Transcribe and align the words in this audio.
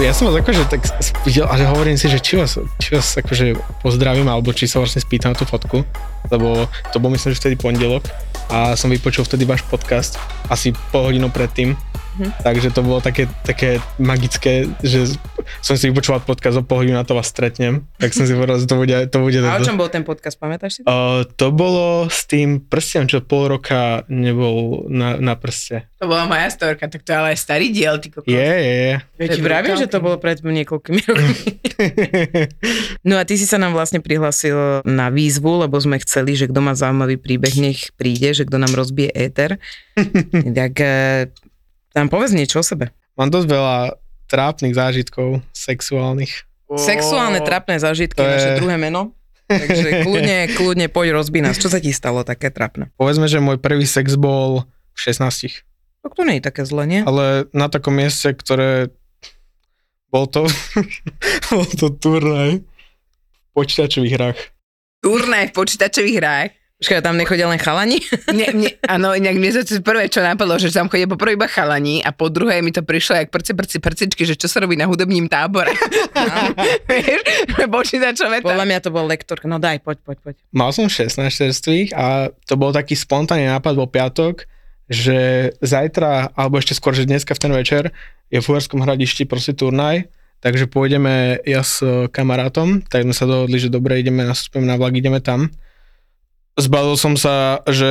Ja 0.00 0.16
som 0.16 0.32
vás 0.32 0.40
akože 0.40 0.64
tak 0.64 0.80
videl 1.28 1.44
a 1.44 1.60
hovorím 1.76 2.00
si, 2.00 2.08
že 2.08 2.24
či 2.24 2.40
vás, 2.40 2.56
či 2.80 2.96
vás 2.96 3.20
akože 3.20 3.52
pozdravím, 3.84 4.32
alebo 4.32 4.48
či 4.48 4.64
sa 4.64 4.80
vlastne 4.80 5.04
spýtam 5.04 5.36
tú 5.36 5.44
fotku, 5.44 5.84
lebo 6.32 6.64
to 6.88 6.96
bol 6.96 7.12
myslím, 7.12 7.36
že 7.36 7.40
vtedy 7.44 7.60
pondelok 7.60 8.08
a 8.48 8.80
som 8.80 8.88
vypočul 8.88 9.28
vtedy 9.28 9.44
váš 9.44 9.60
podcast 9.68 10.16
asi 10.48 10.72
pol 10.88 11.12
hodinu 11.12 11.28
predtým, 11.28 11.76
Mm-hmm. 12.10 12.42
Takže 12.42 12.68
to 12.74 12.80
bolo 12.82 12.98
také, 12.98 13.30
také 13.46 13.78
magické, 14.02 14.66
že 14.82 15.14
som 15.62 15.78
si 15.78 15.90
vypočúval 15.90 16.22
podcast 16.26 16.58
o 16.58 16.64
pol 16.66 16.82
hodinu 16.82 16.98
na 16.98 17.06
to 17.06 17.14
vás 17.14 17.30
stretnem, 17.30 17.86
tak 17.96 18.10
som 18.10 18.26
si 18.26 18.34
povedal, 18.34 18.58
že 18.58 18.66
to 18.66 18.76
bude, 18.76 18.96
to 19.10 19.18
bude... 19.22 19.38
A 19.42 19.58
o 19.58 19.64
čom 19.64 19.78
bol 19.78 19.86
ten 19.86 20.02
podcast, 20.02 20.36
pamätáš 20.36 20.80
si? 20.80 20.80
Uh, 20.84 21.22
to 21.38 21.54
bolo 21.54 22.10
s 22.10 22.26
tým 22.26 22.58
prstom, 22.58 23.06
čo 23.06 23.22
pol 23.22 23.46
roka 23.50 24.02
nebol 24.10 24.86
na, 24.90 25.16
na 25.22 25.38
prste. 25.38 25.86
To 26.02 26.10
bola 26.10 26.26
moja 26.26 26.50
storka, 26.50 26.90
tak 26.90 27.06
to 27.06 27.12
je 27.12 27.16
ale 27.16 27.30
starý 27.36 27.70
diel, 27.70 28.00
ty 28.02 28.08
kokos. 28.10 28.28
Je, 28.30 28.40
je, 28.40 28.74
je. 28.74 28.96
Ja 29.20 29.26
ti 29.30 29.40
vravím, 29.40 29.76
že 29.76 29.86
to 29.86 30.02
bolo 30.02 30.16
pred 30.18 30.40
niekoľkými 30.40 31.00
rokmi. 31.06 31.40
no 33.08 33.20
a 33.20 33.22
ty 33.22 33.36
si 33.36 33.46
sa 33.46 33.60
nám 33.60 33.76
vlastne 33.76 34.00
prihlásil 34.02 34.84
na 34.88 35.12
výzvu, 35.12 35.62
lebo 35.64 35.76
sme 35.76 36.00
chceli, 36.00 36.34
že 36.34 36.48
kto 36.48 36.60
má 36.64 36.72
zaujímavý 36.72 37.20
príbeh, 37.20 37.54
nech 37.60 37.92
príde, 37.94 38.32
že 38.32 38.48
kto 38.48 38.56
nám 38.56 38.72
rozbije 38.72 39.12
éter. 39.12 39.60
tak 40.58 40.72
tam 41.90 42.06
povedz 42.06 42.34
niečo 42.34 42.62
o 42.62 42.64
sebe. 42.64 42.94
Mám 43.18 43.34
dosť 43.34 43.46
veľa 43.50 43.76
trápnych 44.30 44.74
zážitkov 44.74 45.42
sexuálnych. 45.50 46.46
Sexuálne 46.78 47.42
trápne 47.42 47.82
zážitky 47.82 48.22
je 48.22 48.30
naše 48.30 48.50
druhé 48.62 48.78
meno. 48.78 49.10
Takže 49.50 50.06
kľudne, 50.06 50.38
kľudne 50.58 50.86
poď 50.86 51.18
rozbí 51.18 51.42
nás. 51.42 51.58
Čo 51.58 51.74
sa 51.74 51.82
ti 51.82 51.90
stalo 51.90 52.22
také 52.22 52.54
trápne? 52.54 52.94
Povedzme, 52.94 53.26
že 53.26 53.42
môj 53.42 53.58
prvý 53.58 53.82
sex 53.82 54.14
bol 54.14 54.70
v 54.94 54.98
16. 55.02 55.66
Tak 56.06 56.12
to 56.14 56.22
nie 56.22 56.38
je 56.38 56.46
také 56.46 56.62
zle, 56.62 56.86
nie? 56.86 57.02
Ale 57.02 57.50
na 57.50 57.66
takom 57.66 57.98
mieste, 57.98 58.30
ktoré 58.30 58.94
bol 60.14 60.30
to, 60.30 60.46
bol 61.50 61.66
to 61.66 61.90
turnaj 61.90 62.62
v 62.62 63.50
počítačových 63.50 64.14
hrách. 64.14 64.38
Turnaj 65.02 65.50
v 65.50 65.54
počítačových 65.58 66.16
hrách? 66.22 66.50
Počkaj, 66.80 67.04
tam 67.04 67.20
nechodia 67.20 67.44
len 67.44 67.60
chalani? 67.60 68.00
Nie, 68.32 68.56
nie, 68.56 68.72
áno, 68.88 69.12
inak 69.12 69.36
mne 69.36 69.52
to 69.52 69.84
prvé, 69.84 70.08
čo 70.08 70.24
napadlo, 70.24 70.56
že 70.56 70.72
tam 70.72 70.88
chodia 70.88 71.04
po 71.04 71.20
iba 71.28 71.44
chalani 71.44 72.00
a 72.00 72.08
po 72.08 72.32
druhé 72.32 72.64
mi 72.64 72.72
to 72.72 72.80
prišlo 72.80 73.20
jak 73.20 73.28
prci, 73.28 73.52
prci, 73.52 73.76
prcičky, 73.84 74.24
že 74.24 74.32
čo 74.32 74.48
sa 74.48 74.64
robí 74.64 74.80
na 74.80 74.88
hudobním 74.88 75.28
tábore. 75.28 75.76
Vieš, 76.88 77.20
počítačové 77.68 78.40
Podľa 78.40 78.64
mňa 78.64 78.78
to 78.80 78.88
bol 78.96 79.04
lektor. 79.04 79.36
No 79.44 79.60
daj, 79.60 79.84
poď, 79.84 80.00
poď, 80.08 80.18
poď. 80.24 80.34
Mal 80.56 80.72
som 80.72 80.88
16 80.88 81.20
čerstvých 81.28 81.92
a 81.92 82.32
to 82.48 82.56
bol 82.56 82.72
taký 82.72 82.96
spontánny 82.96 83.44
nápad, 83.44 83.76
bol 83.76 83.84
piatok, 83.84 84.48
že 84.88 85.52
zajtra, 85.60 86.32
alebo 86.32 86.56
ešte 86.56 86.72
skôr, 86.72 86.96
že 86.96 87.04
dneska 87.04 87.36
v 87.36 87.42
ten 87.44 87.52
večer 87.52 87.92
je 88.32 88.40
v 88.40 88.48
Uherskom 88.48 88.80
hradišti 88.80 89.28
proste 89.28 89.52
turnaj, 89.52 90.08
takže 90.40 90.64
pôjdeme 90.64 91.44
ja 91.44 91.60
s 91.60 91.84
kamarátom, 92.08 92.80
tak 92.88 93.04
sme 93.04 93.12
sa 93.12 93.28
dohodli, 93.28 93.60
že 93.60 93.68
dobre, 93.68 94.00
ideme, 94.00 94.24
nastúpime 94.24 94.64
na 94.64 94.80
vlak, 94.80 94.96
ideme 94.96 95.20
tam 95.20 95.52
Zbalil 96.60 97.00
som 97.00 97.16
sa, 97.16 97.64
že 97.64 97.88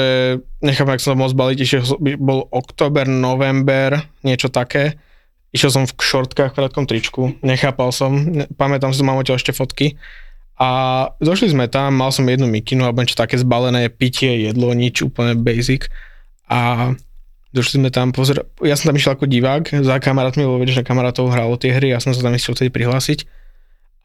nechápem, 0.61 0.93
ak 0.93 1.01
som 1.01 1.17
mohol 1.17 1.33
zbaliť, 1.33 1.57
išiel, 1.57 1.81
bol 2.21 2.45
október, 2.53 3.09
november, 3.09 4.05
niečo 4.21 4.53
také. 4.53 5.01
Išiel 5.49 5.73
som 5.73 5.83
v 5.89 5.97
šortkách, 5.97 6.53
v 6.53 6.57
krátkom 6.61 6.85
tričku, 6.85 7.33
nechápal 7.41 7.89
som, 7.89 8.45
pamätám 8.53 8.93
si, 8.93 9.01
mám 9.01 9.17
odtiaľ 9.17 9.41
ešte 9.41 9.57
fotky. 9.57 9.97
A 10.61 10.69
došli 11.17 11.49
sme 11.49 11.65
tam, 11.65 11.97
mal 11.97 12.13
som 12.13 12.27
jednu 12.29 12.45
mikinu, 12.45 12.85
alebo 12.85 13.01
niečo 13.01 13.17
také 13.17 13.41
zbalené, 13.41 13.89
pitie, 13.89 14.45
jedlo, 14.45 14.69
nič, 14.77 15.01
úplne 15.01 15.33
basic. 15.33 15.89
A 16.45 16.93
došli 17.49 17.81
sme 17.81 17.89
tam, 17.89 18.13
pozr- 18.13 18.45
ja 18.61 18.77
som 18.77 18.93
tam 18.93 18.99
išiel 18.99 19.17
ako 19.17 19.25
divák, 19.25 19.81
za 19.81 19.97
kamarátmi, 19.97 20.45
lebo 20.45 20.61
že 20.69 20.85
kamarátov 20.85 21.33
hralo 21.33 21.57
tie 21.57 21.73
hry, 21.73 21.89
ja 21.89 21.97
som 21.97 22.13
sa 22.13 22.21
tam 22.21 22.37
išiel 22.37 22.53
vtedy 22.53 22.69
prihlásiť. 22.69 23.25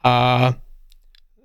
A 0.01 0.13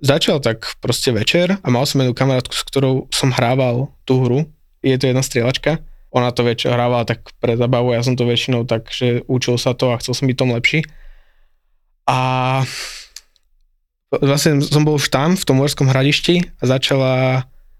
začal 0.01 0.41
tak 0.41 0.75
proste 0.81 1.13
večer 1.13 1.61
a 1.61 1.67
mal 1.69 1.85
som 1.85 2.01
jednu 2.01 2.17
kamarátku, 2.17 2.51
s 2.51 2.65
ktorou 2.65 3.07
som 3.13 3.29
hrával 3.29 3.93
tú 4.03 4.25
hru. 4.25 4.39
Je 4.81 4.97
to 4.97 5.07
jedna 5.07 5.21
strieľačka. 5.21 5.77
Ona 6.11 6.33
to 6.35 6.43
večer 6.43 6.73
hrávala 6.73 7.07
tak 7.07 7.23
pre 7.39 7.55
zabavu, 7.55 7.95
ja 7.95 8.03
som 8.03 8.19
to 8.19 8.27
väčšinou 8.27 8.67
tak, 8.67 8.91
že 8.91 9.23
učil 9.31 9.55
sa 9.55 9.71
to 9.71 9.93
a 9.93 9.99
chcel 10.01 10.11
som 10.11 10.27
byť 10.27 10.35
tom 10.35 10.51
lepší. 10.51 10.83
A 12.09 12.19
vlastne 14.11 14.59
som 14.59 14.83
bol 14.83 14.99
už 14.99 15.07
tam, 15.07 15.39
v 15.39 15.47
tom 15.47 15.63
Uherskom 15.63 15.87
hradišti 15.87 16.59
a 16.59 16.63
začala, 16.67 17.13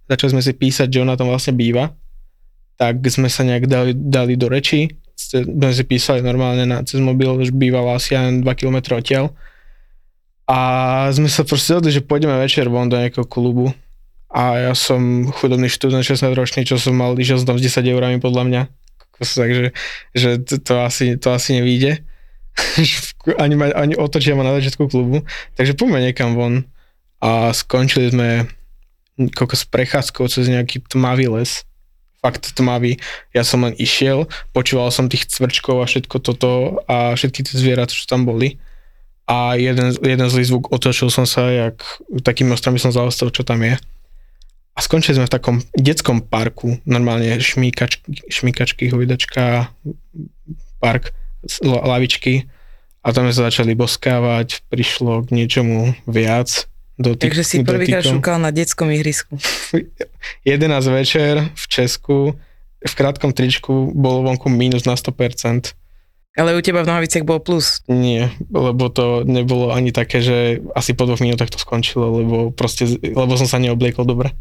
začali 0.08 0.40
sme 0.40 0.42
si 0.46 0.54
písať, 0.56 0.88
že 0.88 1.04
ona 1.04 1.20
tam 1.20 1.28
vlastne 1.28 1.52
býva. 1.52 1.92
Tak 2.80 3.04
sme 3.12 3.28
sa 3.28 3.44
nejak 3.44 3.68
dali, 3.68 3.92
dali 3.92 4.40
do 4.40 4.48
reči, 4.48 4.88
sme 5.20 5.76
si 5.76 5.84
písali 5.84 6.24
normálne 6.24 6.64
na, 6.64 6.78
cez 6.88 7.04
mobil, 7.04 7.28
že 7.44 7.52
bývala 7.52 8.00
asi 8.00 8.16
aj 8.16 8.48
2 8.48 8.48
km 8.56 8.96
odtiaľ 8.96 9.36
a 10.52 10.58
sme 11.16 11.32
sa 11.32 11.48
proste 11.48 11.72
dohodli, 11.72 11.96
že 11.96 12.04
pôjdeme 12.04 12.36
večer 12.36 12.68
von 12.68 12.92
do 12.92 13.00
nejakého 13.00 13.24
klubu. 13.24 13.72
A 14.28 14.72
ja 14.72 14.74
som 14.76 15.32
chudobný 15.32 15.72
študent 15.72 16.04
16 16.04 16.28
ročný, 16.36 16.68
čo 16.68 16.76
som 16.76 16.92
mal, 16.92 17.16
išiel 17.16 17.40
som 17.40 17.56
tam 17.56 17.60
s 17.60 17.64
10 17.64 17.88
eurami 17.88 18.20
podľa 18.20 18.44
mňa. 18.52 18.62
Takže 19.22 19.72
že 20.12 20.30
to, 20.44 20.60
to, 20.60 20.74
asi, 20.84 21.16
to 21.16 21.32
asi 21.32 21.56
nevíde. 21.56 22.04
ani, 23.44 23.56
ma, 23.56 23.72
ani 23.72 23.96
otočia 23.96 24.36
ma 24.36 24.44
na 24.44 24.60
začiatku 24.60 24.92
klubu. 24.92 25.24
Takže 25.56 25.72
poďme 25.80 26.04
niekam 26.04 26.36
von. 26.36 26.68
A 27.24 27.56
skončili 27.56 28.12
sme 28.12 28.52
koľko 29.16 29.56
s 29.56 29.64
prechádzkou 29.72 30.28
cez 30.28 30.52
nejaký 30.52 30.84
tmavý 30.84 31.32
les. 31.32 31.64
Fakt 32.20 32.52
tmavý. 32.60 33.00
Ja 33.32 33.48
som 33.48 33.64
len 33.64 33.72
išiel, 33.80 34.28
počúval 34.52 34.92
som 34.92 35.08
tých 35.08 35.32
cvrčkov 35.32 35.80
a 35.80 35.88
všetko 35.88 36.18
toto 36.20 36.82
a 36.92 37.16
všetky 37.16 37.48
tie 37.48 37.56
zvieratá, 37.56 37.96
čo 37.96 38.04
tam 38.04 38.28
boli 38.28 38.60
a 39.32 39.56
jeden, 39.56 39.96
jeden 39.96 40.28
zlý 40.28 40.44
zvuk, 40.44 40.68
otočil 40.76 41.08
som 41.08 41.24
sa, 41.24 41.48
jak 41.48 41.80
takým 42.20 42.52
ostrami 42.52 42.84
som 42.84 42.92
zaostal, 42.92 43.32
čo 43.32 43.48
tam 43.48 43.64
je. 43.64 43.80
A 44.76 44.80
skončili 44.84 45.16
sme 45.16 45.28
v 45.28 45.36
takom 45.40 45.58
detskom 45.72 46.20
parku, 46.20 46.84
normálne 46.84 47.40
šmíkačky, 47.40 48.28
šmíkačky 48.28 48.92
hojdačka, 48.92 49.72
park, 50.84 51.16
lavičky 51.64 52.52
a 53.00 53.08
tam 53.16 53.32
sme 53.32 53.34
sa 53.36 53.48
začali 53.48 53.72
boskávať, 53.72 54.68
prišlo 54.68 55.24
k 55.24 55.30
niečomu 55.32 55.96
viac. 56.04 56.68
Do 57.00 57.16
tých, 57.16 57.32
Takže 57.32 57.44
si 57.48 57.56
prvýkrát 57.64 58.04
šúkal 58.04 58.38
na 58.38 58.52
detskom 58.52 58.92
ihrisku. 58.92 59.40
11 60.44 60.68
večer 60.92 61.50
v 61.56 61.66
Česku, 61.72 62.36
v 62.84 62.94
krátkom 62.94 63.32
tričku 63.32 63.96
bolo 63.96 64.28
vonku 64.28 64.52
minus 64.52 64.84
na 64.84 65.00
100%. 65.00 65.81
Ale 66.32 66.56
u 66.56 66.64
teba 66.64 66.88
v 66.88 66.90
nohaviciach 66.90 67.28
bol 67.28 67.44
plus. 67.44 67.84
Nie, 67.92 68.32
lebo 68.48 68.88
to 68.88 69.28
nebolo 69.28 69.76
ani 69.76 69.92
také, 69.92 70.24
že 70.24 70.64
asi 70.72 70.96
po 70.96 71.04
dvoch 71.04 71.20
minútach 71.20 71.52
to 71.52 71.60
skončilo, 71.60 72.08
lebo 72.24 72.38
proste, 72.56 72.88
lebo 73.04 73.36
som 73.36 73.52
sa 73.52 73.60
neobliekol 73.60 74.08
dobre. 74.08 74.32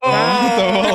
Oh, 0.00 0.48
to 0.58 0.64
bolo. 0.72 0.94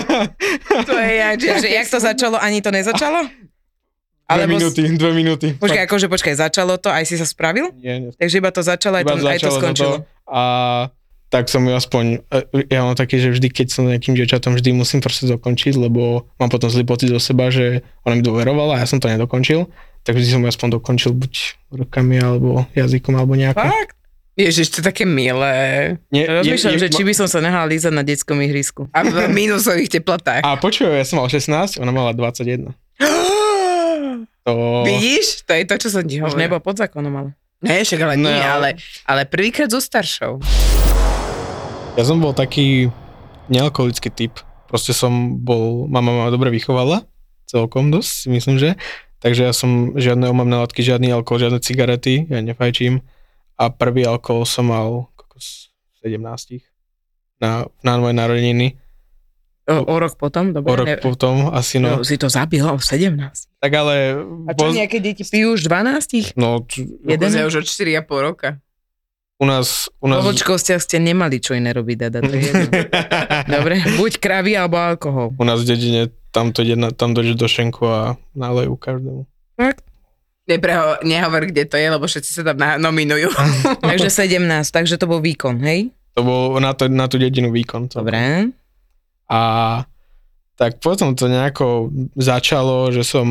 to 0.88 0.94
je 0.96 1.12
jak, 1.12 1.36
že, 1.36 1.50
že 1.60 1.68
jak 1.76 1.88
to 1.92 1.98
začalo, 2.00 2.36
ani 2.40 2.64
to 2.64 2.72
nezačalo? 2.72 3.28
Dve 3.28 4.46
Alebo 4.46 4.56
minúty, 4.56 4.82
dve 4.94 5.10
minúty. 5.10 5.46
Počkaj, 5.58 5.90
akože 5.90 6.06
počkaj, 6.06 6.34
začalo 6.38 6.78
to, 6.78 6.86
aj 6.86 7.02
si 7.02 7.18
sa 7.18 7.26
spravil? 7.26 7.74
Nie, 7.76 7.98
nie. 7.98 8.10
Takže 8.14 8.38
iba 8.38 8.54
to 8.54 8.62
začalo, 8.62 9.02
aj 9.02 9.04
to, 9.04 9.14
aj 9.26 9.38
to 9.42 9.50
skončilo. 9.50 9.96
To 10.00 10.20
a 10.30 10.42
tak 11.30 11.46
som 11.46 11.62
ju 11.62 11.72
aspoň, 11.72 12.26
e, 12.26 12.66
ja 12.66 12.82
mám 12.82 12.98
taký, 12.98 13.22
že 13.22 13.30
vždy, 13.30 13.48
keď 13.54 13.66
som 13.70 13.86
nejakým 13.86 14.18
dievčatom, 14.18 14.58
vždy 14.58 14.74
musím 14.74 14.98
proste 14.98 15.30
dokončiť, 15.30 15.78
lebo 15.78 16.26
mám 16.42 16.50
potom 16.50 16.66
zlý 16.66 16.82
pocit 16.82 17.06
do 17.06 17.22
seba, 17.22 17.54
že 17.54 17.86
ona 18.02 18.18
mi 18.18 18.22
dôverovala 18.26 18.76
a 18.76 18.82
ja 18.82 18.86
som 18.90 18.98
to 18.98 19.06
nedokončil, 19.06 19.70
tak 20.02 20.18
vždy 20.18 20.26
som 20.26 20.42
ju 20.42 20.50
aspoň 20.50 20.82
dokončil 20.82 21.14
buď 21.14 21.32
rukami, 21.70 22.18
alebo 22.18 22.66
jazykom, 22.74 23.14
alebo 23.14 23.38
nejako. 23.38 23.62
Fakt? 23.62 23.94
Ježiš, 24.34 24.66
to 24.74 24.76
je 24.82 24.84
také 24.90 25.04
milé. 25.06 25.54
Nie, 26.10 26.26
Rozmýšľam, 26.26 26.72
je, 26.74 26.78
je, 26.80 26.84
že 26.86 26.94
či 26.96 27.02
by 27.04 27.12
som 27.14 27.28
sa 27.28 27.38
nehal 27.44 27.68
lízať 27.68 27.92
na 27.92 28.02
detskom 28.02 28.40
ihrisku. 28.40 28.88
A 28.90 29.04
v 29.04 29.28
minusových 29.30 30.00
teplotách. 30.00 30.42
A 30.42 30.56
počuj, 30.58 30.88
ja 30.88 31.04
som 31.06 31.22
mal 31.22 31.28
16, 31.28 31.78
ona 31.78 31.92
mala 31.92 32.10
21. 32.16 32.72
to... 34.48 34.52
Vidíš? 34.82 35.44
To 35.44 35.52
je 35.54 35.64
to, 35.68 35.76
čo 35.76 35.88
som 35.92 36.02
ti 36.02 36.18
hovoril. 36.18 36.34
Už 36.34 36.40
nebo 36.40 36.56
pod 36.58 36.80
zákonom, 36.80 37.12
ale. 37.14 37.30
Nie, 37.60 37.84
však 37.84 38.00
ale 38.00 38.14
no, 38.16 38.32
nie, 38.32 38.40
ale, 38.40 38.80
ale 39.04 39.28
prvýkrát 39.28 39.68
so 39.68 39.84
staršou. 39.84 40.40
Ja 42.00 42.08
som 42.08 42.16
bol 42.16 42.32
taký 42.32 42.88
nealkoholický 43.52 44.08
typ. 44.08 44.40
Proste 44.72 44.96
som 44.96 45.36
bol, 45.36 45.84
mama 45.84 46.16
ma 46.16 46.26
dobre 46.32 46.48
vychovala, 46.48 47.04
celkom 47.44 47.92
dosť, 47.92 48.32
myslím, 48.32 48.56
že. 48.56 48.80
takže 49.20 49.44
ja 49.44 49.52
som 49.52 49.92
žiadne 49.92 50.24
omamné 50.32 50.64
látky, 50.64 50.80
žiadny 50.80 51.12
alkohol, 51.12 51.44
žiadne 51.44 51.60
cigarety, 51.60 52.24
ja 52.24 52.40
nefajčím. 52.40 53.04
A 53.60 53.68
prvý 53.68 54.08
alkohol 54.08 54.48
som 54.48 54.72
mal 54.72 55.12
kokos, 55.12 55.76
v 56.00 56.16
17 56.16 56.64
na, 57.44 57.68
na 57.84 57.92
moje 58.00 58.16
narodeniny. 58.16 58.80
O, 59.68 59.84
o 59.84 59.94
rok 60.00 60.16
potom? 60.16 60.56
Dobre, 60.56 60.72
O 60.72 60.74
rok 60.80 60.88
ne- 60.88 61.04
potom 61.04 61.52
asi 61.52 61.84
no. 61.84 62.00
no. 62.00 62.06
Si 62.08 62.16
to 62.16 62.32
zabil 62.32 62.64
o 62.64 62.80
17. 62.80 63.12
Tak 63.60 63.72
ale... 63.76 64.24
A 64.48 64.56
čo 64.56 64.72
nejaké 64.72 65.04
deti 65.04 65.20
pijú 65.20 65.52
už 65.52 65.68
12? 65.68 66.32
No, 66.40 66.64
t-? 66.64 66.88
Jeden? 67.04 67.28
už 67.44 67.60
od 67.60 67.66
4,5 67.68 68.08
roka. 68.24 68.56
U 69.40 69.44
nás... 69.44 69.88
U 69.96 70.04
Po 70.04 70.12
nás... 70.12 70.20
vočkostiach 70.22 70.78
ste 70.78 71.00
nemali 71.00 71.40
čo 71.40 71.56
iné 71.56 71.72
robiť, 71.72 71.96
Dada, 71.98 72.20
to 72.20 72.30
je. 72.30 72.52
Dobre, 73.56 73.80
buď 73.96 74.12
kravy 74.16 74.52
alebo 74.52 74.76
alkohol. 74.76 75.32
u 75.32 75.44
nás 75.44 75.64
v 75.64 75.68
dedine 75.68 76.00
tam 76.30 76.52
to 76.52 76.62
ide, 76.62 76.76
na- 76.76 76.92
tam 76.92 77.10
dojdeš 77.10 77.34
do 77.34 77.48
šenku 77.48 77.82
a 77.82 78.00
nalejú 78.32 78.76
každému. 78.76 79.26
Fakt? 79.56 79.82
Nepreho, 80.46 80.98
nehovor, 81.02 81.46
kde 81.46 81.62
to 81.64 81.74
je, 81.74 81.86
lebo 81.86 82.04
všetci 82.04 82.30
sa 82.30 82.42
tam 82.44 82.56
na- 82.56 82.78
nominujú. 82.78 83.30
Takže 83.82 84.08
17, 84.08 84.38
takže 84.66 84.94
to 84.94 85.06
bol 85.06 85.18
výkon, 85.18 85.58
hej? 85.60 85.90
To 86.14 86.22
bol 86.22 86.42
na, 86.58 86.70
to, 86.70 86.86
na 86.86 87.06
tú 87.06 87.16
dedinu 87.16 87.50
výkon. 87.50 87.86
To. 87.90 88.02
Dobre. 88.02 88.50
A 89.26 89.40
tak 90.54 90.76
potom 90.78 91.14
to 91.14 91.26
nejako 91.26 91.88
začalo, 92.12 92.90
že 92.90 93.00
som, 93.00 93.26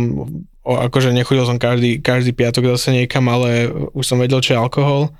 akože 0.63 1.11
nechodil 1.11 1.43
som 1.43 1.55
každý, 1.55 1.99
každý 1.99 2.31
piatok 2.31 2.73
zase 2.73 2.95
niekam, 2.95 3.27
ale 3.27 3.67
už 3.91 4.01
som 4.01 4.17
vedel, 4.17 4.39
čo 4.39 4.55
je 4.55 4.59
alkohol. 4.59 5.11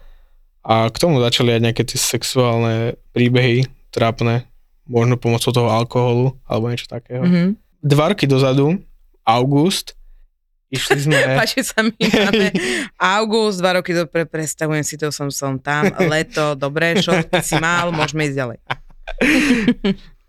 A 0.63 0.91
k 0.91 0.97
tomu 0.99 1.23
začali 1.23 1.55
aj 1.55 1.61
nejaké 1.71 1.83
tie 1.87 1.95
sexuálne 1.95 2.99
príbehy 3.15 3.67
trápne, 3.89 4.45
možno 4.85 5.15
pomocou 5.17 5.49
toho 5.53 5.69
alkoholu, 5.71 6.37
alebo 6.45 6.69
niečo 6.69 6.89
takého. 6.89 7.23
Mm-hmm. 7.23 7.47
Mhm. 7.47 7.57
Dva 7.79 8.05
roky 8.11 8.27
dozadu, 8.27 8.75
august, 9.23 9.95
išli 10.67 10.99
sme... 10.99 11.15
Páči 11.39 11.63
sa 11.63 11.79
mi, 11.81 11.95
máme 11.95 12.51
august, 12.99 13.63
dva 13.63 13.79
roky 13.79 13.95
dobre, 13.95 14.27
predstavujem 14.27 14.83
si 14.83 14.99
to, 14.99 15.09
som, 15.15 15.31
som 15.31 15.55
tam, 15.57 15.87
leto, 16.11 16.59
dobre, 16.59 16.99
čo 16.99 17.15
si 17.39 17.55
mal, 17.57 17.95
môžeme 17.95 18.27
ísť 18.27 18.37
ďalej. 18.37 18.59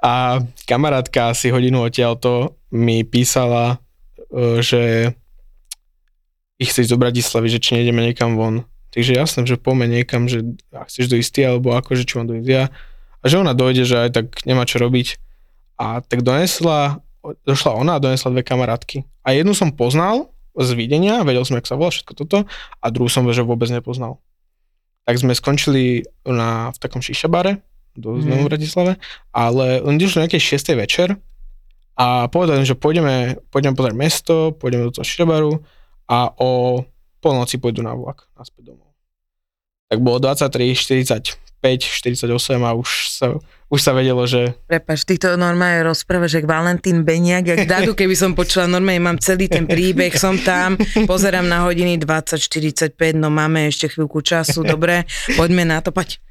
A 0.00 0.41
kamarátka 0.65 1.37
asi 1.37 1.53
hodinu 1.53 1.85
odtiaľto 1.85 2.56
mi 2.73 3.05
písala, 3.05 3.77
e, 4.32 4.65
že 4.65 5.12
ich 6.56 6.73
chce 6.73 6.88
ísť 6.88 6.93
do 6.97 7.00
Bratislavy, 7.00 7.49
že 7.53 7.61
či 7.61 7.77
nejdeme 7.77 8.00
niekam 8.09 8.32
von. 8.32 8.65
Takže 8.91 9.15
jasné, 9.15 9.41
že 9.47 9.55
poďme 9.55 9.87
niekam, 9.87 10.27
že 10.27 10.43
ak 10.75 10.91
chceš 10.91 11.07
dojsť 11.07 11.31
ty, 11.31 11.41
alebo 11.47 11.75
akože 11.79 12.03
či 12.03 12.19
mám 12.19 12.27
dojsť 12.27 12.49
ja. 12.51 12.75
A 13.21 13.25
že 13.31 13.39
ona 13.39 13.55
dojde, 13.55 13.87
že 13.87 13.97
aj 14.07 14.11
tak 14.11 14.27
nemá 14.43 14.67
čo 14.67 14.83
robiť. 14.83 15.21
A 15.79 16.03
tak 16.03 16.27
donesla, 16.27 16.99
došla 17.47 17.71
ona 17.79 17.97
a 17.97 18.03
donesla 18.03 18.35
dve 18.35 18.43
kamarátky. 18.43 19.07
A 19.23 19.33
jednu 19.37 19.55
som 19.55 19.71
poznal 19.71 20.35
z 20.59 20.75
videnia, 20.75 21.23
vedel 21.23 21.47
som, 21.47 21.55
jak 21.55 21.71
sa 21.71 21.79
volá 21.79 21.95
všetko 21.95 22.13
toto, 22.19 22.39
a 22.83 22.87
druhú 22.91 23.07
som 23.07 23.25
že 23.31 23.47
vôbec 23.47 23.71
nepoznal. 23.71 24.19
Tak 25.07 25.23
sme 25.23 25.33
skončili 25.33 26.05
na, 26.27 26.75
v 26.75 26.79
takom 26.83 27.01
šišabare, 27.01 27.63
do 27.97 28.19
mm. 28.19 28.47
v 28.47 28.47
Bratislave, 28.47 28.93
ale 29.35 29.83
len 29.83 29.99
išlo 29.99 30.23
nejakej 30.23 30.59
6. 30.59 30.79
večer 30.79 31.09
a 31.99 32.31
povedali, 32.31 32.63
že 32.63 32.79
pôjdeme, 32.79 33.39
pôjdeme 33.51 33.75
pozrieť 33.75 33.97
mesto, 33.97 34.37
pôjdeme 34.57 34.89
do 34.89 34.95
toho 34.95 35.07
šišabaru 35.07 35.53
a 36.07 36.33
o 36.39 36.83
polnoci 37.20 37.56
pôjdu 37.56 37.81
na 37.81 37.93
vlak 37.93 38.26
naspäť 38.34 38.72
domov. 38.72 38.88
Tak 39.87 39.99
bolo 39.99 40.19
23, 40.19 40.72
45, 40.72 41.37
48 41.61 42.25
a 42.58 42.70
už 42.72 42.88
sa, 43.11 43.26
už 43.67 43.78
sa 43.78 43.93
vedelo, 43.93 44.22
že 44.25 44.55
Prepač, 44.64 45.02
ty 45.02 45.17
to 45.17 45.34
normálne 45.34 45.82
rozprávaš, 45.82 46.38
jak 46.38 46.46
Valentín 46.46 47.02
Beniak, 47.02 47.44
jak 47.44 47.67
Dadu, 47.67 47.93
keby 47.93 48.14
som 48.14 48.32
počula, 48.32 48.64
normálne 48.64 49.02
mám 49.02 49.19
celý 49.19 49.46
ten 49.46 49.67
príbeh, 49.67 50.14
som 50.14 50.38
tam, 50.40 50.78
pozerám 51.05 51.44
na 51.44 51.67
hodiny 51.67 51.99
20.45, 51.99 52.94
no 53.14 53.28
máme 53.28 53.67
ešte 53.67 53.90
chvíľku 53.90 54.22
času, 54.22 54.62
dobre, 54.62 55.05
poďme 55.34 55.67
na 55.67 55.82
to, 55.82 55.90
poď. 55.90 56.22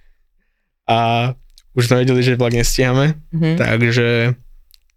a 0.87 1.31
už 1.75 1.85
sme 1.85 2.01
vedeli, 2.01 2.23
že 2.23 2.33
vlak 2.33 2.55
nestíhame, 2.55 3.13
Mhm. 3.29 3.55
takže 3.55 4.07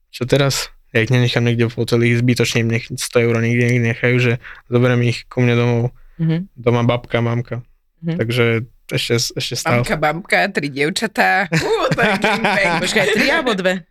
čo 0.09 0.25
teraz? 0.25 0.71
Ja 0.93 1.01
ich 1.01 1.09
nenechám 1.09 1.43
niekde 1.43 1.67
v 1.67 1.75
hoteli, 1.75 2.13
zbytočne 2.13 2.61
im 2.61 2.71
nech 2.71 2.87
100 2.87 3.01
eur 3.19 3.35
niekde 3.39 3.81
nechajú, 3.83 4.17
že 4.19 4.33
zoberiem 4.67 5.01
ich 5.03 5.25
ku 5.25 5.41
mne 5.41 5.55
domov, 5.55 5.83
Mhm. 6.15 6.53
doma 6.55 6.83
babka, 6.83 7.19
mamka. 7.19 7.65
Mhm. 8.01 8.17
Takže 8.19 8.45
ešte, 8.89 9.13
ešte 9.33 9.55
stále. 9.55 9.81
Mamka, 9.81 9.97
babka, 9.97 10.39
tri 10.49 10.69
dievčatá. 10.69 11.49
Uú, 11.49 11.89
to 11.89 11.99
je. 11.99 12.13
Počkaj, 12.85 13.05
tri 13.11 13.27
alebo 13.27 13.53
dve? 13.53 13.89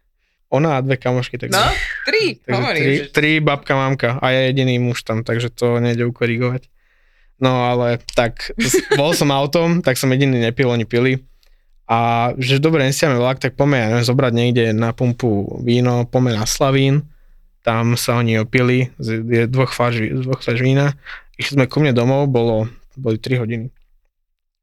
Ona 0.50 0.77
a 0.77 0.80
dve 0.80 0.95
kamošky, 0.95 1.39
takže, 1.39 1.51
No, 1.51 1.63
tri, 2.03 2.36
takže 2.38 2.53
hovorím. 2.53 2.81
tri, 2.81 2.94
že- 2.94 3.09
tri 3.09 3.31
babka, 3.39 3.74
mamka 3.74 4.09
a 4.15 4.25
ja 4.30 4.42
jediný 4.45 4.77
muž 4.83 5.01
tam, 5.01 5.21
takže 5.21 5.50
to 5.50 5.80
nejde 5.80 6.06
ukorigovať. 6.06 6.68
No 7.39 7.65
ale 7.65 7.98
tak, 8.13 8.53
bol 8.94 9.12
som 9.12 9.31
autom, 9.31 9.80
tak 9.80 9.95
som 9.95 10.06
jediný 10.07 10.38
nepil, 10.39 10.69
oni 10.69 10.83
pili. 10.83 11.18
A 11.92 12.32
že 12.40 12.64
dobre, 12.64 12.88
nestiame 12.88 13.20
vlak, 13.20 13.44
tak 13.44 13.60
poďme, 13.60 14.00
ja 14.00 14.00
zobrať 14.00 14.32
niekde 14.32 14.72
na 14.72 14.96
pumpu 14.96 15.60
víno, 15.60 16.08
poďme 16.08 16.40
na 16.40 16.48
Slavín, 16.48 17.04
tam 17.68 18.00
sa 18.00 18.16
oni 18.16 18.40
opili 18.40 18.96
z 18.96 19.20
dvoch 19.52 19.76
z 19.76 20.24
dvoch 20.24 20.40
fľaš 20.40 20.60
vína. 20.64 20.96
Išli 21.36 21.60
sme 21.60 21.66
ku 21.68 21.84
mne 21.84 21.92
domov, 21.92 22.32
bolo, 22.32 22.72
boli 22.96 23.20
3 23.20 23.44
hodiny. 23.44 23.68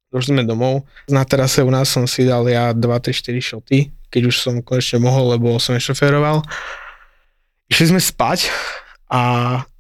Došli 0.09 0.41
sme 0.41 0.49
domov, 0.49 0.89
na 1.05 1.21
terase 1.29 1.61
u 1.61 1.69
nás 1.69 1.93
som 1.93 2.09
si 2.09 2.25
dal 2.25 2.49
ja 2.49 2.73
2, 2.73 2.81
3, 2.81 3.13
4 3.13 3.37
šoty, 3.45 3.93
keď 4.09 4.23
už 4.33 4.37
som 4.41 4.65
konečne 4.65 5.05
mohol, 5.05 5.37
lebo 5.37 5.53
som 5.61 5.77
nešoféroval. 5.77 6.41
Išli 7.69 7.93
sme 7.93 8.01
spať 8.01 8.49
a 9.13 9.21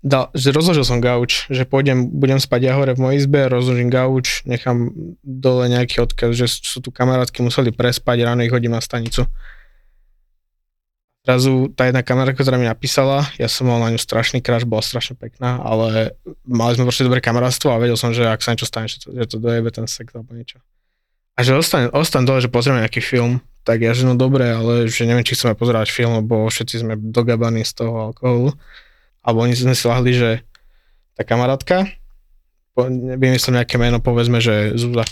dal, 0.08 0.32
že 0.32 0.50
rozložil 0.50 0.82
som 0.88 1.04
gauč, 1.04 1.44
že 1.52 1.68
pôjdem, 1.68 2.08
budem 2.08 2.40
spať 2.40 2.60
ja 2.64 2.72
hore 2.74 2.96
v 2.96 3.02
mojej 3.04 3.16
izbe, 3.20 3.46
rozložím 3.46 3.92
gauč, 3.92 4.42
nechám 4.48 4.90
dole 5.20 5.68
nejaký 5.68 6.02
odkaz, 6.02 6.32
že 6.32 6.48
sú 6.48 6.80
tu 6.80 6.88
kamarátky, 6.88 7.44
museli 7.44 7.68
prespať, 7.70 8.24
ráno 8.24 8.42
ich 8.42 8.50
hodím 8.50 8.72
na 8.72 8.80
stanicu. 8.80 9.28
Zrazu 11.28 11.68
tá 11.76 11.84
jedna 11.84 12.00
kamarátka, 12.00 12.40
ktorá 12.40 12.56
mi 12.56 12.64
napísala, 12.64 13.28
ja 13.36 13.52
som 13.52 13.68
mal 13.68 13.84
na 13.84 13.92
ňu 13.92 14.00
strašný 14.00 14.40
kráš, 14.40 14.64
bola 14.64 14.80
strašne 14.80 15.12
pekná, 15.12 15.60
ale 15.60 16.16
mali 16.48 16.72
sme 16.72 16.88
proste 16.88 17.04
dobré 17.04 17.20
kamarátstvo 17.20 17.68
a 17.68 17.76
vedel 17.76 18.00
som, 18.00 18.16
že 18.16 18.24
ak 18.24 18.40
sa 18.40 18.56
niečo 18.56 18.64
stane, 18.64 18.88
že 18.88 19.04
to, 19.04 19.12
že 19.12 19.28
to 19.28 19.36
dojebe 19.36 19.68
ten 19.68 19.84
sex 19.84 20.08
alebo 20.16 20.32
niečo. 20.32 20.64
A 21.36 21.44
že 21.44 21.52
ostane, 21.52 21.92
ostane 21.92 22.24
dole, 22.24 22.40
že 22.40 22.48
pozrieme 22.48 22.80
nejaký 22.80 23.04
film, 23.04 23.44
tak 23.68 23.84
ja, 23.84 23.92
že 23.92 24.08
no 24.08 24.16
dobre, 24.16 24.48
ale 24.48 24.88
že 24.88 25.04
neviem, 25.04 25.20
či 25.20 25.36
chceme 25.36 25.52
pozerať 25.52 25.92
film, 25.92 26.24
lebo 26.24 26.48
všetci 26.48 26.80
sme 26.80 26.96
dogabaní 26.96 27.60
z 27.62 27.84
toho 27.84 28.10
alkoholu. 28.10 28.56
Alebo 29.20 29.42
oni 29.42 29.52
sme 29.52 29.72
si 29.72 29.84
lahli, 29.84 30.12
že 30.12 30.30
tá 31.12 31.22
kamarátka, 31.22 31.90
vymyslím 33.18 33.58
nejaké 33.58 33.74
meno, 33.74 33.98
povedzme, 33.98 34.38
že 34.38 34.74
Zúza. 34.74 35.02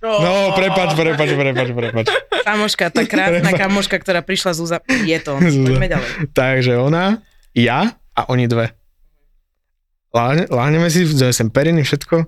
No, 0.00 0.52
prepač, 0.52 0.92
prepač, 0.92 1.32
prepač, 1.32 1.68
prepač. 1.72 2.06
Kamoška, 2.44 2.92
tá 2.92 3.02
krásna 3.02 3.50
kamoška, 3.50 3.96
ktorá 3.96 4.20
prišla 4.20 4.52
z 4.52 4.58
úza, 4.60 4.76
je 4.86 5.18
to, 5.18 5.40
Zúza. 5.40 5.66
poďme 5.66 5.88
ďalej. 5.88 6.08
Takže 6.30 6.72
ona, 6.76 7.04
ja 7.52 7.90
a 8.12 8.20
oni 8.28 8.46
dve. 8.46 8.70
Láhne, 10.12 10.46
láhneme 10.46 10.86
si, 10.86 11.02
vzeme 11.02 11.32
sem 11.32 11.48
periny, 11.48 11.82
všetko, 11.82 12.22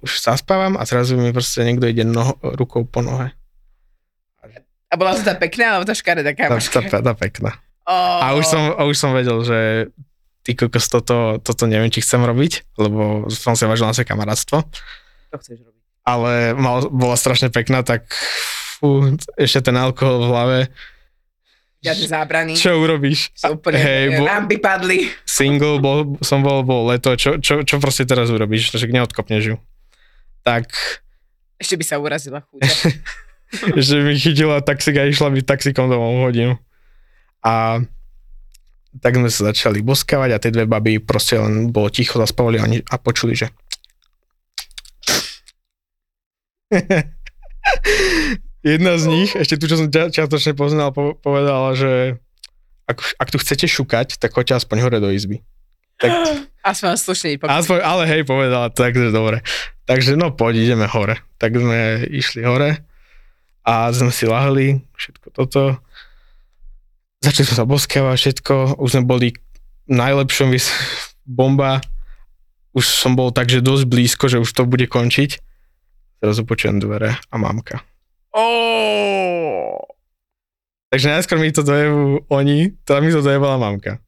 už 0.00 0.10
zaspávam 0.18 0.74
a 0.74 0.82
zrazu 0.82 1.14
mi 1.14 1.30
proste 1.30 1.62
niekto 1.62 1.86
ide 1.86 2.02
noho, 2.02 2.34
rukou 2.56 2.82
po 2.82 3.00
nohe. 3.00 3.30
A 4.90 4.98
bola 4.98 5.14
to 5.14 5.22
tá 5.22 5.38
pekná, 5.38 5.76
alebo 5.76 5.86
tá 5.86 5.94
škaredá 5.94 6.34
Tá, 6.34 6.48
kamoška? 6.50 6.82
tá, 6.82 6.98
tá 6.98 7.14
pekná. 7.14 7.54
Oh. 7.86 8.18
A 8.18 8.34
už 8.34 8.42
som, 8.42 8.74
a 8.74 8.82
už 8.82 8.96
som 8.96 9.14
vedel, 9.14 9.38
že 9.44 9.58
ty 10.40 10.52
kokos, 10.52 10.86
toto, 10.86 11.38
toto 11.38 11.64
neviem, 11.64 11.88
či 11.88 12.00
chcem 12.00 12.18
robiť, 12.18 12.76
lebo 12.76 13.28
som 13.28 13.52
sa 13.52 13.64
vážil 13.64 13.84
na 13.84 13.92
svoje 13.92 14.06
kamarátstvo, 14.06 14.64
Čo 15.28 15.36
chceš 15.36 15.58
robiť? 15.60 15.82
ale 16.02 16.32
mal, 16.54 16.86
bola 16.86 17.14
strašne 17.14 17.48
pekná, 17.48 17.80
tak 17.80 18.08
fú, 18.76 19.04
ešte 19.34 19.60
ten 19.62 19.76
alkohol 19.76 20.18
v 20.18 20.26
hlave, 20.26 20.58
Žiadne 21.80 22.06
zábrany. 22.06 22.52
čo 22.54 22.76
urobíš? 22.76 23.32
Úplne, 23.38 23.78
Hej, 23.78 24.04
bo- 24.14 24.26
rampy 24.26 24.56
padli. 24.56 25.08
Single 25.24 25.80
bol, 25.80 26.20
som 26.20 26.40
bol, 26.40 26.60
bol 26.60 26.84
leto, 26.86 27.16
čo, 27.16 27.36
čo, 27.36 27.64
čo 27.64 27.80
proste 27.80 28.04
teraz 28.04 28.28
urobíš, 28.28 28.68
že 28.70 28.84
neodkopneš 28.84 29.44
ju. 29.44 29.56
Tak, 30.40 30.68
Ešte 31.56 31.76
by 31.76 31.84
sa 31.84 31.96
urazila 31.96 32.40
chuť. 32.42 32.60
že 33.80 33.96
mi 33.98 34.12
chytila 34.14 34.60
taxík 34.60 34.94
a 34.94 35.04
išla 35.04 35.28
byť 35.30 35.44
taxikom 35.44 35.88
domov 35.88 36.20
hodinu. 36.22 36.60
A 37.40 37.80
tak 38.92 39.14
sme 39.14 39.26
sa 39.26 39.46
začali 39.46 39.78
boskávať 39.80 40.30
a 40.30 40.38
tie 40.38 40.50
dve 40.50 40.66
baby 40.66 40.98
proste 40.98 41.34
len 41.34 41.68
bolo 41.68 41.86
ticho, 41.86 42.16
zaspávali 42.16 42.58
a, 42.58 42.64
oni- 42.64 42.82
a 42.82 42.96
počuli, 42.96 43.34
že 43.34 43.46
Jedna 48.62 48.94
z 48.94 49.04
nich, 49.06 49.30
ešte 49.32 49.56
tu, 49.56 49.64
čo 49.64 49.76
som 49.76 49.88
čiastočne 49.88 50.52
poznal, 50.52 50.92
po- 50.92 51.14
povedala, 51.14 51.72
že 51.72 52.20
ak, 52.84 53.16
ak 53.16 53.28
tu 53.30 53.38
chcete 53.38 53.64
šukať, 53.64 54.18
tak 54.18 54.30
choďte 54.30 54.60
aspoň 54.60 54.76
hore 54.80 54.98
do 54.98 55.08
izby. 55.08 55.40
Tak, 55.96 56.12
Aspoň 56.60 56.92
pokoj. 57.40 57.48
aspoň, 57.48 57.78
ale 57.80 58.02
hej, 58.04 58.22
povedala, 58.22 58.68
takže 58.68 59.08
dobre. 59.08 59.40
Takže 59.84 60.12
no 60.12 60.28
poď, 60.28 60.60
ideme 60.62 60.84
hore. 60.84 61.16
Tak 61.36 61.56
sme 61.56 62.04
išli 62.06 62.44
hore 62.44 62.84
a 63.62 63.88
sme 63.90 64.12
si 64.12 64.28
lahli, 64.28 64.84
všetko 64.92 65.26
toto. 65.32 65.80
Začali 67.20 67.46
sme 67.46 67.56
sa 67.56 67.68
boskávať, 67.68 68.16
všetko. 68.16 68.80
Už 68.80 68.96
sme 68.96 69.04
boli 69.04 69.36
najlepšom 69.88 70.48
vys- 70.52 70.72
bomba 71.28 71.84
už 72.70 72.86
som 72.86 73.18
bol 73.18 73.34
tak, 73.34 73.50
že 73.50 73.64
dosť 73.64 73.84
blízko, 73.90 74.24
že 74.30 74.38
už 74.38 74.50
to 74.50 74.62
bude 74.66 74.86
končiť. 74.86 75.42
Zrazu 76.22 76.42
počujem 76.46 76.78
dvere 76.78 77.18
a 77.18 77.36
mamka. 77.40 77.82
Oh. 78.30 79.74
Takže 80.94 81.10
najskôr 81.10 81.38
mi 81.38 81.50
to 81.50 81.66
dojevu 81.66 82.26
oni, 82.30 82.74
teda 82.86 82.98
mi 83.02 83.10
to 83.10 83.24
dojebala 83.24 83.58
mamka. 83.58 83.98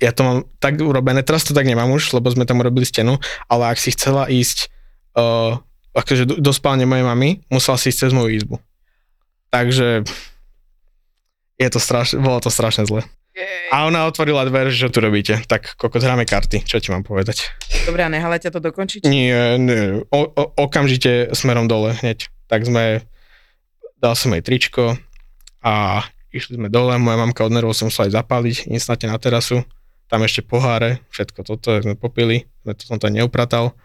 Ja 0.00 0.16
to 0.16 0.22
mám 0.24 0.38
tak 0.58 0.80
urobené, 0.80 1.20
teraz 1.20 1.44
to 1.44 1.52
tak 1.52 1.68
nemám 1.68 1.92
už, 1.92 2.16
lebo 2.16 2.32
sme 2.32 2.48
tam 2.48 2.64
urobili 2.64 2.88
stenu, 2.88 3.20
ale 3.52 3.68
ak 3.68 3.78
si 3.78 3.92
chcela 3.92 4.32
ísť 4.32 4.72
uh, 5.14 5.60
akože 5.92 6.24
do, 6.24 6.34
do 6.40 6.52
spálne 6.56 6.88
mojej 6.88 7.04
mamy, 7.04 7.44
musela 7.52 7.76
si 7.76 7.92
ísť 7.92 8.08
cez 8.08 8.12
moju 8.16 8.32
izbu. 8.32 8.56
Takže 9.52 10.08
je 11.60 11.68
to 11.68 11.76
strašne, 11.76 12.24
bolo 12.24 12.40
to 12.40 12.48
strašne 12.48 12.88
zle. 12.88 13.04
A 13.70 13.86
ona 13.86 14.08
otvorila 14.10 14.42
dvere, 14.48 14.74
že 14.74 14.88
čo 14.88 14.90
tu 14.90 14.98
robíte. 14.98 15.38
Tak 15.46 15.78
kokot 15.78 16.02
hráme 16.02 16.26
karty, 16.26 16.66
čo 16.66 16.82
ti 16.82 16.90
mám 16.90 17.06
povedať. 17.06 17.52
Dobre, 17.86 18.02
a 18.02 18.10
nehala 18.10 18.40
ťa 18.40 18.50
to 18.50 18.60
dokončiť? 18.60 19.06
Nie, 19.06 19.54
nie. 19.60 20.02
O, 20.10 20.20
o, 20.26 20.44
okamžite 20.58 21.30
smerom 21.36 21.70
dole 21.70 21.94
hneď. 22.02 22.26
Tak 22.50 22.66
sme, 22.66 23.06
dal 24.02 24.18
som 24.18 24.34
jej 24.34 24.42
tričko 24.42 24.98
a 25.62 26.02
išli 26.34 26.58
sme 26.58 26.66
dole, 26.66 26.98
moja 26.98 27.22
mamka 27.22 27.46
od 27.46 27.54
nervov 27.54 27.78
som 27.78 27.86
musela 27.86 28.10
aj 28.10 28.18
zapáliť, 28.18 28.56
instantne 28.74 29.14
na 29.14 29.18
terasu, 29.22 29.62
tam 30.10 30.26
ešte 30.26 30.42
poháre, 30.42 30.98
všetko 31.14 31.40
toto 31.46 31.78
sme 31.78 31.94
popili, 31.94 32.50
sme 32.66 32.74
to 32.74 32.82
som 32.82 32.98
to 32.98 33.06
neupratal. 33.06 33.78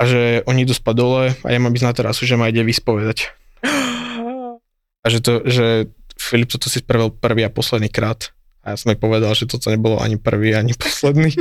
A 0.00 0.08
že 0.08 0.40
oni 0.48 0.64
idú 0.64 0.72
spať 0.72 0.94
dole 0.96 1.24
a 1.44 1.48
ja 1.52 1.60
mám 1.60 1.76
ísť 1.76 1.84
na 1.84 1.92
terasu, 1.92 2.24
že 2.24 2.40
ma 2.40 2.48
ide 2.48 2.64
vyspovedať. 2.64 3.36
A 5.04 5.08
že 5.08 5.24
to, 5.24 5.44
že 5.48 5.88
Filip 6.20 6.52
toto 6.52 6.68
si 6.68 6.84
spravil 6.84 7.16
prvý 7.16 7.48
a 7.48 7.50
posledný 7.50 7.88
krát. 7.88 8.28
A 8.60 8.72
ja 8.72 8.76
som 8.76 8.92
jej 8.92 9.00
povedal, 9.00 9.32
že 9.32 9.48
toto 9.48 9.72
nebolo 9.72 9.96
ani 9.96 10.20
prvý, 10.20 10.52
ani 10.52 10.76
posledný. 10.76 11.32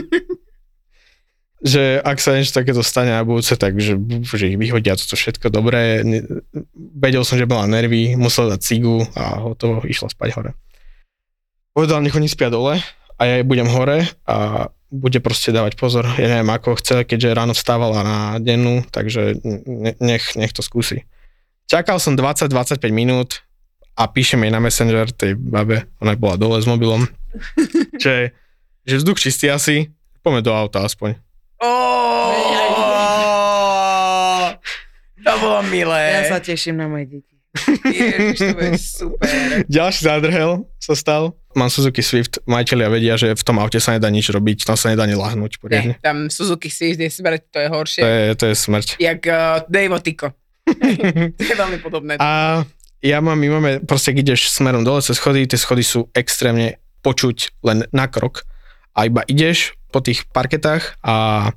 že 1.60 2.00
ak 2.00 2.18
sa 2.24 2.40
niečo 2.40 2.56
takéto 2.56 2.80
stane 2.80 3.12
na 3.12 3.28
budúce, 3.28 3.52
tak 3.60 3.76
že, 3.76 4.00
že 4.24 4.56
ich 4.56 4.56
vyhodia 4.56 4.96
toto 4.96 5.20
všetko 5.20 5.52
dobré. 5.52 6.08
Ne- 6.08 6.24
Vedel 6.76 7.28
som, 7.28 7.36
že 7.36 7.44
bola 7.44 7.68
nervy, 7.68 8.16
musel 8.16 8.48
dať 8.48 8.60
cigu 8.64 9.04
a 9.20 9.44
hotovo, 9.44 9.84
išla 9.84 10.08
spať 10.08 10.30
hore. 10.40 10.52
Povedal, 11.76 12.00
nech 12.00 12.16
oni 12.16 12.32
spia 12.32 12.48
dole 12.48 12.80
a 13.20 13.22
ja 13.28 13.44
budem 13.44 13.68
hore 13.68 14.08
a 14.24 14.72
bude 14.90 15.20
proste 15.20 15.52
dávať 15.52 15.76
pozor. 15.76 16.08
Ja 16.16 16.40
neviem, 16.40 16.50
ako 16.50 16.80
chce, 16.80 17.04
keďže 17.04 17.36
ráno 17.36 17.52
vstávala 17.52 18.02
na 18.02 18.18
dennú, 18.40 18.88
takže 18.88 19.38
ne- 19.44 20.00
nech, 20.00 20.40
nech 20.40 20.56
to 20.56 20.64
skúsi. 20.64 21.04
Čakal 21.68 22.00
som 22.00 22.16
20-25 22.18 22.80
minút 22.90 23.44
a 24.00 24.08
píšem 24.08 24.40
jej 24.40 24.52
na 24.52 24.64
Messenger 24.64 25.12
tej 25.12 25.36
babe, 25.36 25.84
ona 26.00 26.16
bola 26.16 26.40
dole 26.40 26.56
s 26.64 26.68
mobilom, 26.68 27.04
že, 28.04 28.32
že 28.88 28.96
vzduch 28.96 29.20
čistý 29.20 29.52
asi, 29.52 29.92
poďme 30.24 30.40
do 30.40 30.56
auta 30.56 30.88
aspoň. 30.88 31.20
Oh, 31.60 32.40
to 35.20 35.34
bolo 35.44 35.60
milé. 35.68 36.24
Ja 36.24 36.32
sa 36.32 36.40
teším 36.40 36.80
na 36.80 36.88
moje 36.88 37.20
deti. 37.20 37.36
Ježiš, 37.84 38.40
to 38.40 38.56
bude 38.56 38.78
super. 38.80 39.28
Ďalší 39.68 40.02
zádrhel 40.06 40.64
sa 40.80 40.96
stal. 40.96 41.36
Mám 41.58 41.74
Suzuki 41.74 42.06
Swift, 42.06 42.40
majiteľia 42.46 42.88
vedia, 42.88 43.18
že 43.20 43.34
v 43.34 43.44
tom 43.44 43.58
aute 43.60 43.82
sa 43.82 43.98
nedá 43.98 44.08
nič 44.08 44.30
robiť, 44.30 44.70
tam 44.70 44.78
sa 44.78 44.94
nedá 44.94 45.04
ani 45.04 45.18
lahnúť 45.18 45.58
Ne, 45.58 45.60
poriadne. 45.60 45.94
tam 46.00 46.30
Suzuki 46.30 46.70
Swift, 46.70 47.02
je 47.02 47.10
si 47.10 47.20
brať, 47.26 47.42
to 47.50 47.58
je 47.60 47.68
horšie. 47.68 48.02
To 48.06 48.08
je, 48.08 48.24
to 48.38 48.46
je 48.54 48.56
smrť. 48.56 48.88
Jak 49.02 49.20
uh, 49.28 49.66
Dave 49.66 49.92
Otiko. 49.92 50.32
to 51.36 51.44
je 51.44 51.58
veľmi 51.58 51.82
podobné. 51.82 52.22
A 52.22 52.62
ja 53.00 53.24
mám, 53.24 53.40
my 53.40 53.48
máme, 53.48 53.72
proste 53.88 54.12
ideš 54.12 54.52
smerom 54.52 54.84
dole 54.84 55.00
cez 55.00 55.16
schody, 55.16 55.48
tie 55.48 55.60
schody 55.60 55.84
sú 55.84 56.12
extrémne 56.12 56.80
počuť 57.00 57.64
len 57.64 57.88
na 57.96 58.12
krok 58.12 58.44
a 58.92 59.08
iba 59.08 59.24
ideš 59.28 59.80
po 59.90 60.04
tých 60.04 60.28
parketách 60.30 61.00
a 61.02 61.48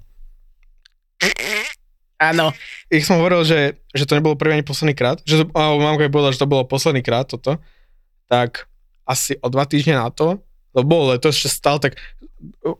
Áno. 2.23 2.55
ich 2.87 3.03
som 3.03 3.19
hovoril, 3.19 3.43
že, 3.43 3.83
že 3.91 4.07
to 4.07 4.15
nebolo 4.15 4.39
prvý 4.39 4.55
ani 4.55 4.63
posledný 4.63 4.95
krát, 4.95 5.19
že 5.27 5.43
to, 5.43 5.45
a 5.59 5.75
mamka 5.75 6.07
mi 6.07 6.15
povedala, 6.15 6.31
že 6.31 6.39
to 6.39 6.51
bolo 6.51 6.63
posledný 6.63 7.03
krát 7.03 7.27
toto, 7.27 7.59
tak 8.31 8.71
asi 9.03 9.35
o 9.43 9.51
dva 9.51 9.67
týždne 9.67 9.99
na 9.99 10.07
to, 10.15 10.39
lebo 10.71 10.87
bolo 10.87 11.05
leto, 11.11 11.35
ešte 11.35 11.51
stal, 11.51 11.83
tak 11.83 11.99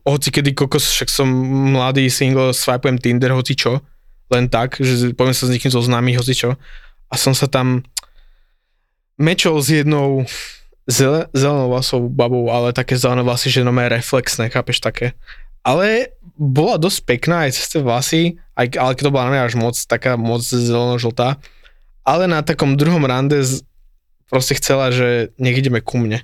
hoci 0.07 0.31
kedy 0.31 0.55
kokos, 0.55 0.87
však 0.87 1.11
som 1.11 1.27
mladý 1.75 2.07
single, 2.07 2.55
swipujem 2.55 2.99
Tinder, 2.99 3.35
hoci 3.35 3.59
čo, 3.59 3.83
len 4.31 4.47
tak, 4.47 4.79
že 4.79 5.11
poviem 5.11 5.35
sa 5.35 5.45
s 5.47 5.51
niekým 5.51 5.71
zo 5.71 5.83
známych, 5.83 6.17
hoci 6.17 6.33
čo. 6.33 6.49
A 7.11 7.15
som 7.19 7.35
sa 7.35 7.45
tam 7.45 7.85
mečol 9.17 9.61
s 9.61 9.69
jednou 9.69 10.25
zele, 10.87 11.29
zelenou 11.31 11.69
vlasovou 11.71 12.09
babou, 12.09 12.51
ale 12.51 12.75
také 12.75 12.97
zelené 12.97 13.23
vlasy, 13.23 13.49
že 13.49 13.63
no 13.63 13.71
reflexné, 13.71 14.49
chápeš 14.49 14.79
také. 14.83 15.13
Ale 15.63 16.11
bola 16.35 16.75
dosť 16.75 16.99
pekná 17.07 17.47
aj 17.47 17.51
cez 17.55 17.65
tie 17.71 17.79
vlasy, 17.79 18.21
aj, 18.59 18.75
ale 18.75 18.91
to 18.99 19.13
bola 19.13 19.31
mňa 19.31 19.41
až 19.47 19.53
moc, 19.55 19.75
taká 19.79 20.19
moc 20.19 20.43
zeleno-žltá. 20.43 21.39
Ale 22.03 22.27
na 22.27 22.43
takom 22.43 22.75
druhom 22.75 23.07
rande 23.07 23.39
z, 23.39 23.63
proste 24.27 24.59
chcela, 24.59 24.91
že 24.91 25.31
nech 25.39 25.55
ideme 25.55 25.79
ku 25.79 25.95
mne. 25.95 26.19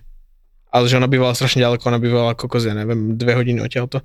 Ale 0.69 0.85
že 0.91 0.99
ona 0.99 1.07
bývala 1.07 1.33
strašne 1.33 1.63
ďaleko, 1.63 1.87
ona 1.87 2.03
bývala 2.03 2.35
kokos, 2.35 2.67
ja 2.67 2.75
neviem, 2.75 3.15
dve 3.15 3.33
hodiny 3.39 3.63
odtiaľto. 3.63 4.03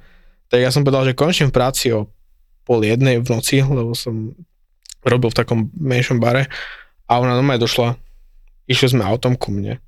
Tak 0.49 0.59
ja 0.62 0.71
som 0.71 0.87
povedal, 0.87 1.11
že 1.11 1.19
končím 1.19 1.50
v 1.50 1.57
práci 1.57 1.91
o 1.91 2.07
pol 2.62 2.87
jednej 2.87 3.19
v 3.21 3.26
noci, 3.26 3.59
lebo 3.61 3.93
som 3.93 4.33
robil 5.05 5.29
v 5.29 5.37
takom 5.37 5.69
menšom 5.76 6.23
bare 6.23 6.49
a 7.05 7.21
ona 7.21 7.37
normálne 7.37 7.61
došla, 7.61 7.99
išli 8.71 8.97
sme 8.97 9.02
autom 9.04 9.37
ku 9.37 9.52
mne 9.52 9.80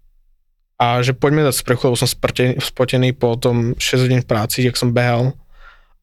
a 0.76 1.00
že 1.00 1.16
poďme 1.16 1.48
dať 1.48 1.56
sprchu, 1.56 1.88
lebo 1.88 1.96
som 1.96 2.08
spotený 2.08 3.16
po 3.16 3.32
tom 3.40 3.72
6 3.80 4.04
hodín 4.04 4.20
práci, 4.20 4.60
jak 4.60 4.76
som 4.76 4.92
behal 4.92 5.32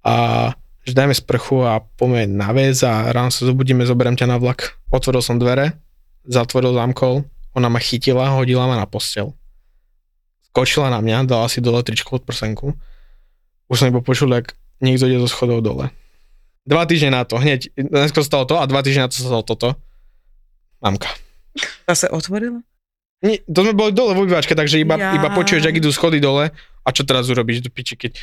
a 0.01 0.49
že 0.83 0.97
dajme 0.97 1.13
sprchu 1.13 1.63
a 1.63 1.79
poďme 1.79 2.27
na 2.27 2.49
väz 2.51 2.81
a 2.83 3.13
ráno 3.13 3.29
sa 3.29 3.45
zobudíme, 3.47 3.85
zoberiem 3.87 4.17
ťa 4.17 4.27
na 4.27 4.41
vlak. 4.41 4.75
Otvoril 4.91 5.23
som 5.23 5.39
dvere, 5.39 5.77
zatvoril, 6.27 6.75
zamkol, 6.75 7.23
ona 7.55 7.69
ma 7.69 7.79
chytila, 7.79 8.33
hodila 8.33 8.67
ma 8.67 8.75
na 8.75 8.89
postel. 8.89 9.31
Skočila 10.51 10.89
na 10.89 10.99
mňa, 10.99 11.29
dala 11.29 11.47
si 11.47 11.63
dole 11.63 11.85
tričko 11.85 12.19
od 12.19 12.25
prsenku. 12.25 12.75
Už 13.69 13.79
som 13.79 13.87
iba 13.87 14.03
počul, 14.03 14.33
jak 14.33 14.57
niekto 14.83 15.07
ide 15.07 15.21
zo 15.23 15.29
schodov 15.29 15.63
dole. 15.63 15.93
Dva 16.67 16.83
týždne 16.83 17.15
na 17.15 17.23
to, 17.23 17.39
hneď, 17.39 17.71
najskôr 17.77 18.25
stalo 18.25 18.43
to 18.49 18.59
a 18.59 18.67
dva 18.67 18.83
týždne 18.83 19.07
na 19.07 19.09
to 19.09 19.21
sa 19.21 19.29
stalo 19.29 19.45
toto. 19.45 19.77
Mamka. 20.83 21.22
Ta 21.85 21.93
sa 21.93 22.09
otvorila? 22.09 22.61
Nie, 23.23 23.39
to 23.47 23.63
sme 23.63 23.71
boli 23.71 23.95
dole 23.95 24.11
v 24.17 24.27
obývačke, 24.27 24.51
takže 24.51 24.83
iba, 24.83 24.99
Jaj. 24.99 25.15
iba 25.15 25.29
počuješ, 25.31 25.63
ak 25.63 25.79
idú 25.79 25.89
schody 25.95 26.19
dole 26.19 26.51
a 26.83 26.89
čo 26.91 27.07
teraz 27.07 27.31
urobíš 27.31 27.63
do 27.63 27.71
piči, 27.71 27.95
keď 27.95 28.19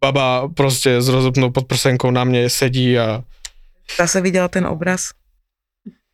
baba 0.00 0.48
proste 0.48 0.98
s 0.98 1.06
rozopnou 1.12 1.52
podprsenkou 1.52 2.08
na 2.08 2.24
mne 2.24 2.48
sedí 2.48 2.96
a 2.96 3.20
Ta 3.94 4.08
sa 4.08 4.24
videla 4.24 4.48
ten 4.48 4.64
obraz? 4.64 5.12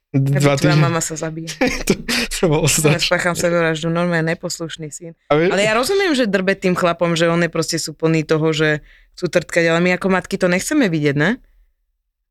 dva 0.09 0.57
Tvoja 0.57 0.77
mama 0.77 1.05
sa 1.05 1.21
zabije. 1.21 1.53
to, 1.88 1.93
to 2.33 2.45
bolo 2.49 2.65
Ja 2.65 2.97
spácham 2.97 3.37
sebevraždu, 3.37 3.93
normálne 3.93 4.33
neposlušný 4.33 4.88
syn. 4.88 5.12
Ale 5.29 5.61
ja 5.61 5.77
rozumiem, 5.77 6.17
že 6.17 6.25
drbe 6.25 6.57
tým 6.57 6.73
chlapom, 6.73 7.12
že 7.12 7.29
oni 7.29 7.53
proste 7.53 7.77
sú 7.77 7.93
plní 7.93 8.25
toho, 8.25 8.50
že 8.57 8.81
chcú 9.15 9.29
trtkať, 9.29 9.69
ale 9.69 9.85
my 9.85 9.91
ako 10.00 10.09
matky 10.09 10.41
to 10.41 10.49
nechceme 10.49 10.88
vidieť, 10.88 11.17
ne? 11.19 11.37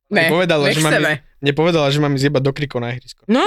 Ne, 0.09 0.31
Nepovedala, 0.31 0.71
že 0.73 0.81
mám, 0.81 0.89
nechceme. 0.95 1.11
Nepovedala, 1.41 1.89
že 1.93 1.99
mám 2.01 2.13
ísť 2.15 2.27
iba 2.33 2.39
do 2.41 2.51
krikov 2.53 2.81
na 2.81 2.93
ihrisko. 2.93 3.23
No, 3.29 3.43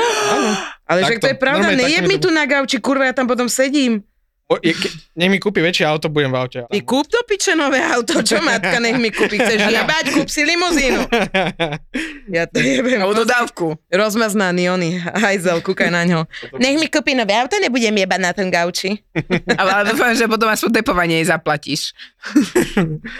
ale 0.87 1.06
však 1.06 1.23
to 1.23 1.30
je 1.30 1.38
pravda, 1.38 1.70
Normálne 1.70 1.87
nejeb 1.87 2.04
mi 2.06 2.18
tu 2.18 2.30
na 2.30 2.44
gauči, 2.47 2.78
kurva, 2.78 3.11
ja 3.11 3.14
tam 3.14 3.30
potom 3.30 3.47
sedím. 3.47 4.02
O, 4.50 4.59
je, 4.59 4.75
ke, 4.75 4.90
nech 5.14 5.30
mi 5.30 5.38
kúpi 5.38 5.62
väčšie 5.62 5.87
auto, 5.87 6.11
budem 6.11 6.35
v 6.35 6.42
aute. 6.42 6.61
Ty 6.66 6.80
kúp 6.82 7.06
to 7.06 7.23
piče 7.23 7.54
nové 7.54 7.78
auto, 7.78 8.18
čo 8.18 8.42
matka 8.50 8.82
nech 8.82 8.99
mi 8.99 9.14
kúpi, 9.14 9.38
chceš 9.38 9.62
jebať, 9.70 10.11
kúp 10.11 10.26
si 10.26 10.42
limuzínu. 10.42 11.06
Ja 12.30 12.47
to 12.47 12.62
jebem. 12.62 13.02
Alebo 13.02 13.26
dodávku. 13.26 13.75
Rozmaznaný 13.90 14.70
oný, 14.70 14.90
hajzel, 15.02 15.59
kúkaj 15.66 15.90
na 15.90 16.06
ňo. 16.06 16.20
Nech 16.62 16.78
mi 16.78 16.87
kúpi 16.87 17.18
nové 17.18 17.35
auto, 17.35 17.59
nebudem 17.59 17.90
jebať 17.90 18.20
na 18.23 18.30
ten 18.30 18.47
gauči. 18.54 19.02
Ale 19.59 19.90
dúfam, 19.90 20.14
že 20.14 20.30
potom 20.30 20.47
aspoň 20.47 20.78
depovanie 20.78 21.18
jej 21.18 21.26
zaplatíš. 21.26 21.90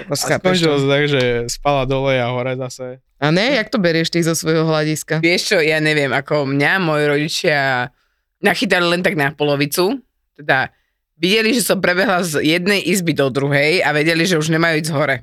A 0.07 0.15
skončilo 0.15 0.79
sa 0.79 0.87
tak, 0.87 1.11
že 1.11 1.51
spala 1.51 1.91
dole 1.91 2.23
a 2.23 2.31
hore 2.31 2.55
zase. 2.55 3.03
A 3.21 3.29
ne, 3.29 3.61
jak 3.61 3.69
to 3.69 3.77
berieš 3.77 4.09
ty 4.09 4.25
zo 4.25 4.33
svojho 4.33 4.65
hľadiska? 4.65 5.21
Vieš 5.21 5.53
čo, 5.53 5.59
ja 5.61 5.77
neviem, 5.77 6.09
ako 6.09 6.49
mňa 6.49 6.73
moji 6.81 7.05
rodičia 7.05 7.93
nachytali 8.41 8.87
len 8.89 9.05
tak 9.05 9.13
na 9.13 9.29
polovicu. 9.37 10.01
Teda 10.33 10.73
videli, 11.21 11.53
že 11.53 11.61
som 11.61 11.85
prebehla 11.85 12.25
z 12.25 12.41
jednej 12.41 12.81
izby 12.81 13.13
do 13.13 13.29
druhej 13.29 13.85
a 13.85 13.93
vedeli, 13.93 14.25
že 14.25 14.41
už 14.41 14.49
nemajú 14.57 14.81
ísť 14.81 14.93
hore. 14.97 15.17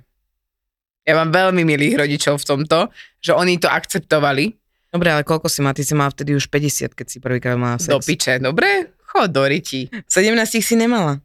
Ja 1.10 1.18
mám 1.18 1.34
veľmi 1.34 1.66
milých 1.66 1.98
rodičov 1.98 2.46
v 2.46 2.46
tomto, 2.46 2.94
že 3.18 3.34
oni 3.34 3.58
to 3.58 3.66
akceptovali. 3.66 4.54
Dobre, 4.94 5.10
ale 5.10 5.26
koľko 5.26 5.50
si 5.50 5.66
má? 5.66 5.74
Ty 5.74 5.82
si 5.82 5.98
mala 5.98 6.14
vtedy 6.14 6.38
už 6.38 6.54
50, 6.54 6.94
keď 6.94 7.08
si 7.10 7.18
prvýkrát 7.18 7.58
mala 7.58 7.82
sex. 7.82 7.90
Do 7.90 8.04
piče, 8.04 8.38
dobre? 8.38 8.94
Chod 9.10 9.34
do 9.34 9.42
riti. 9.48 9.90
17 9.90 10.38
si 10.62 10.76
nemala. 10.78 11.18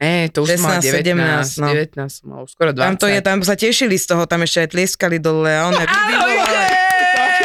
Ne, 0.00 0.32
to 0.32 0.42
už 0.42 0.56
16, 0.56 0.56
som 0.56 0.64
mala 0.64 0.80
19, 0.80 1.60
17, 1.60 1.60
no. 1.60 1.68
19 1.76 2.08
som 2.08 2.24
mala, 2.26 2.40
už 2.42 2.50
skoro 2.56 2.70
20. 2.72 2.80
Tam 2.80 2.94
to 2.96 3.06
je, 3.06 3.18
tam 3.20 3.38
sa 3.44 3.52
tešili 3.52 3.94
z 3.94 4.06
toho, 4.08 4.24
tam 4.24 4.40
ešte 4.40 4.64
aj 4.64 4.68
tlieskali 4.72 5.20
dole 5.20 5.52
a 5.52 5.68
one 5.68 5.84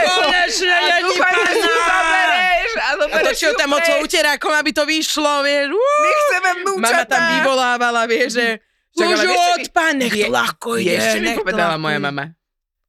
Konečne 0.08 0.72
A 0.72 1.04
dúfam, 1.04 1.36
že 1.36 1.52
si 1.52 1.68
zoberieš, 1.68 2.72
a 2.72 2.80
A 2.80 2.92
to 2.94 3.04
zoberieš 3.06 3.36
čo 3.36 3.50
tam 3.54 3.76
od 3.76 3.84
uterákom, 4.00 4.54
aby 4.56 4.72
to 4.72 4.88
vyšlo, 4.88 5.44
vieš. 5.44 5.76
My 5.76 6.10
chceme 6.16 6.50
vnúčatá. 6.56 6.80
Mama 6.80 7.04
tam 7.04 7.22
vyvolávala, 7.36 8.02
vieš, 8.08 8.40
že 8.40 8.48
čo 8.96 9.04
mi- 9.04 9.28
odpad, 9.60 9.92
nech 10.00 10.16
to 10.16 10.32
ľahko 10.32 10.70
ide. 10.80 10.96
Mi 11.20 11.36
povedala 11.36 11.76
moja 11.76 12.00
mama? 12.00 12.32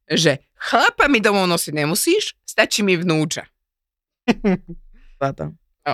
Že 0.07 0.39
chlapa 0.55 1.11
mi 1.11 1.19
domov 1.19 1.43
nosiť 1.45 1.75
nemusíš, 1.75 2.39
stačí 2.47 2.79
mi 2.79 2.95
vnúča. 2.95 3.43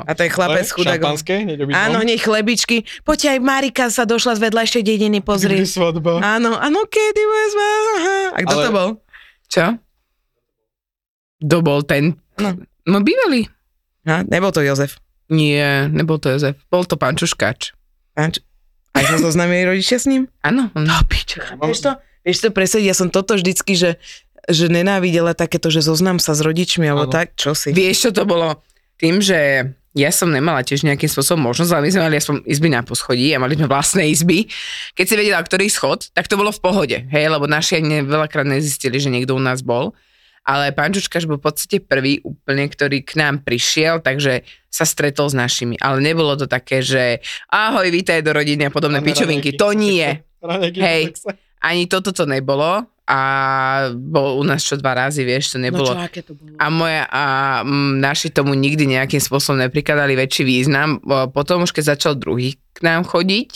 A 0.01 0.11
je 0.11 0.25
chlapec 0.27 0.65
s 0.65 0.73
chudákom. 0.73 1.13
Šampanské? 1.13 1.45
Áno, 1.71 2.01
hneď 2.01 2.17
chlebičky. 2.17 2.81
Poďte 3.01 3.37
aj 3.37 3.39
Marika 3.39 3.85
sa 3.87 4.03
došla 4.03 4.33
z 4.35 4.49
vedľajšej 4.49 4.81
dediny, 4.81 5.21
Kedy 5.21 5.27
pozri. 5.27 5.55
svadba? 5.61 6.17
Áno, 6.17 6.57
áno, 6.57 6.81
kedy 6.83 7.21
bude 7.21 7.45
svadba? 7.47 7.95
A 8.33 8.37
kto 8.41 8.53
Ale- 8.53 8.63
to 8.63 8.71
bol? 8.71 8.89
Čo? 9.45 9.65
Kto 11.39 11.55
bol 11.61 11.83
ten? 11.83 12.17
No. 12.39 12.57
No 12.83 12.97
bývalý. 12.99 13.45
Ha, 14.03 14.25
nebol 14.25 14.49
to 14.49 14.59
Jozef. 14.59 14.97
Nie, 15.29 15.87
nebol 15.87 16.17
to 16.17 16.27
Jozef. 16.29 16.57
Bol 16.67 16.83
to 16.83 16.97
pán 16.97 17.13
Čuškač. 17.13 17.71
Páč. 18.13 18.41
Aj 18.93 19.03
sa 19.03 19.17
zoznámili 19.17 19.65
rodičia 19.65 19.97
s 19.97 20.05
ním? 20.05 20.29
Áno. 20.41 20.69
on- 20.73 20.85
No, 20.85 20.97
piče, 21.05 21.41
vieš 21.59 21.81
to? 21.81 21.91
Vieš 22.21 22.37
to 22.39 22.49
presediť, 22.49 22.87
ja 22.87 22.95
som 22.95 23.09
toto 23.09 23.35
vždycky, 23.35 23.73
že, 23.73 23.97
že 24.45 24.69
nenávidela 24.69 25.33
takéto, 25.33 25.67
že 25.67 25.81
zoznám 25.81 26.17
sa 26.17 26.31
s 26.31 26.39
rodičmi, 26.39 26.87
alebo 26.87 27.09
Áno. 27.09 27.13
tak, 27.13 27.35
čo 27.35 27.51
si. 27.51 27.73
Vieš, 27.73 27.97
čo 27.99 28.11
to 28.13 28.23
bolo? 28.23 28.63
Tým, 28.95 29.19
že 29.19 29.73
ja 29.93 30.09
som 30.09 30.33
nemala 30.33 30.65
tiež 30.65 30.85
nejakým 30.89 31.05
spôsobom 31.05 31.53
možnosť, 31.53 31.71
ale 31.73 31.85
my 31.85 31.91
sme 31.93 32.03
mali 32.09 32.15
aspoň 32.17 32.35
izby 32.49 32.69
na 32.73 32.81
poschodí 32.81 33.29
a 33.33 33.41
mali 33.41 33.53
sme 33.53 33.69
vlastné 33.69 34.09
izby. 34.09 34.49
Keď 34.97 35.05
si 35.05 35.15
vedela, 35.15 35.41
ktorý 35.45 35.69
schod, 35.69 36.09
tak 36.17 36.25
to 36.25 36.33
bolo 36.33 36.49
v 36.49 36.61
pohode, 36.61 36.97
hej, 36.97 37.25
lebo 37.29 37.45
naši 37.45 37.77
ani 37.77 38.01
veľakrát 38.01 38.45
nezistili, 38.49 38.97
že 38.97 39.13
niekto 39.13 39.37
u 39.37 39.41
nás 39.41 39.61
bol. 39.61 39.93
Ale 40.43 40.75
pán 40.75 40.91
Čučkaš 40.91 41.23
bol 41.23 41.39
v 41.39 41.47
podstate 41.47 41.79
prvý 41.79 42.19
úplne, 42.19 42.67
ktorý 42.67 43.07
k 43.07 43.15
nám 43.15 43.47
prišiel, 43.47 44.03
takže 44.03 44.43
sa 44.67 44.83
stretol 44.83 45.31
s 45.31 45.35
našimi. 45.37 45.79
Ale 45.79 46.03
nebolo 46.03 46.35
to 46.35 46.51
také, 46.51 46.83
že 46.83 47.23
ahoj, 47.47 47.87
vítaj 47.87 48.19
do 48.25 48.35
rodiny 48.35 48.67
a 48.67 48.73
podobné 48.73 48.99
pičovinky. 48.99 49.55
To 49.55 49.71
nie. 49.71 50.03
Raňajky 50.43 50.79
Hej. 50.83 51.03
Ani 51.63 51.87
toto 51.87 52.11
to 52.11 52.27
nebolo. 52.27 52.83
A 53.03 53.19
bol 53.91 54.39
u 54.39 54.43
nás 54.43 54.59
čo 54.59 54.75
dva 54.75 54.95
razy, 54.95 55.21
vieš, 55.21 55.51
to 55.51 55.57
nebolo. 55.59 55.91
No 55.91 55.91
čo, 55.91 56.01
aké 56.01 56.21
to 56.21 56.33
bolo? 56.33 56.55
A 56.55 56.65
moja, 56.67 57.03
a 57.05 57.21
mm, 57.61 57.99
naši 57.99 58.29
tomu 58.29 58.53
nikdy 58.53 58.89
nejakým 58.89 59.19
spôsobom 59.19 59.59
neprikladali 59.59 60.15
väčší 60.15 60.41
význam. 60.41 60.97
Potom 61.29 61.61
už 61.61 61.71
keď 61.71 61.93
začal 61.93 62.15
druhý 62.15 62.55
k 62.71 62.77
nám 62.79 63.03
chodiť, 63.03 63.49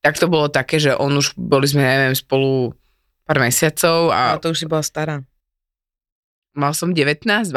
tak 0.00 0.14
to 0.14 0.26
bolo 0.26 0.46
také, 0.46 0.78
že 0.78 0.92
on 0.92 1.12
už, 1.12 1.34
boli 1.34 1.66
sme, 1.66 1.82
neviem, 1.82 2.14
spolu 2.14 2.72
pár 3.26 3.38
mesiacov 3.38 4.10
A 4.10 4.32
a 4.32 4.38
to 4.38 4.50
už 4.50 4.58
si 4.62 4.64
bola 4.64 4.80
stará. 4.80 5.18
mal 6.54 6.70
som 6.70 6.88
19, 6.88 7.26
20. 7.26 7.50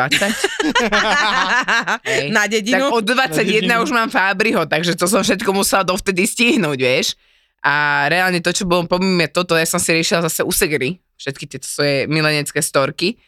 Hej. 2.09 2.25
Na 2.31 2.43
Tak 2.43 2.51
dedinu? 2.51 2.83
od 2.89 3.03
21 3.05 3.63
dedinu. 3.63 3.79
už 3.79 3.91
mám 3.91 4.09
Fábriho, 4.09 4.65
takže 4.65 4.93
to 4.93 5.05
som 5.05 5.21
všetko 5.21 5.51
musela 5.51 5.83
dovtedy 5.83 6.25
stihnúť, 6.25 6.75
vieš. 6.75 7.13
A 7.59 8.05
reálne 8.07 8.39
to, 8.39 8.49
čo 8.49 8.63
bolo 8.63 8.83
pomíme 8.83 9.27
toto, 9.27 9.53
ja 9.53 9.63
som 9.63 9.77
si 9.77 9.91
riešila 9.91 10.21
zase 10.21 10.41
u 10.41 10.49
Segry, 10.49 10.97
všetky 11.19 11.45
tieto 11.45 11.67
svoje 11.67 12.07
milenecké 12.07 12.63
storky, 12.63 13.19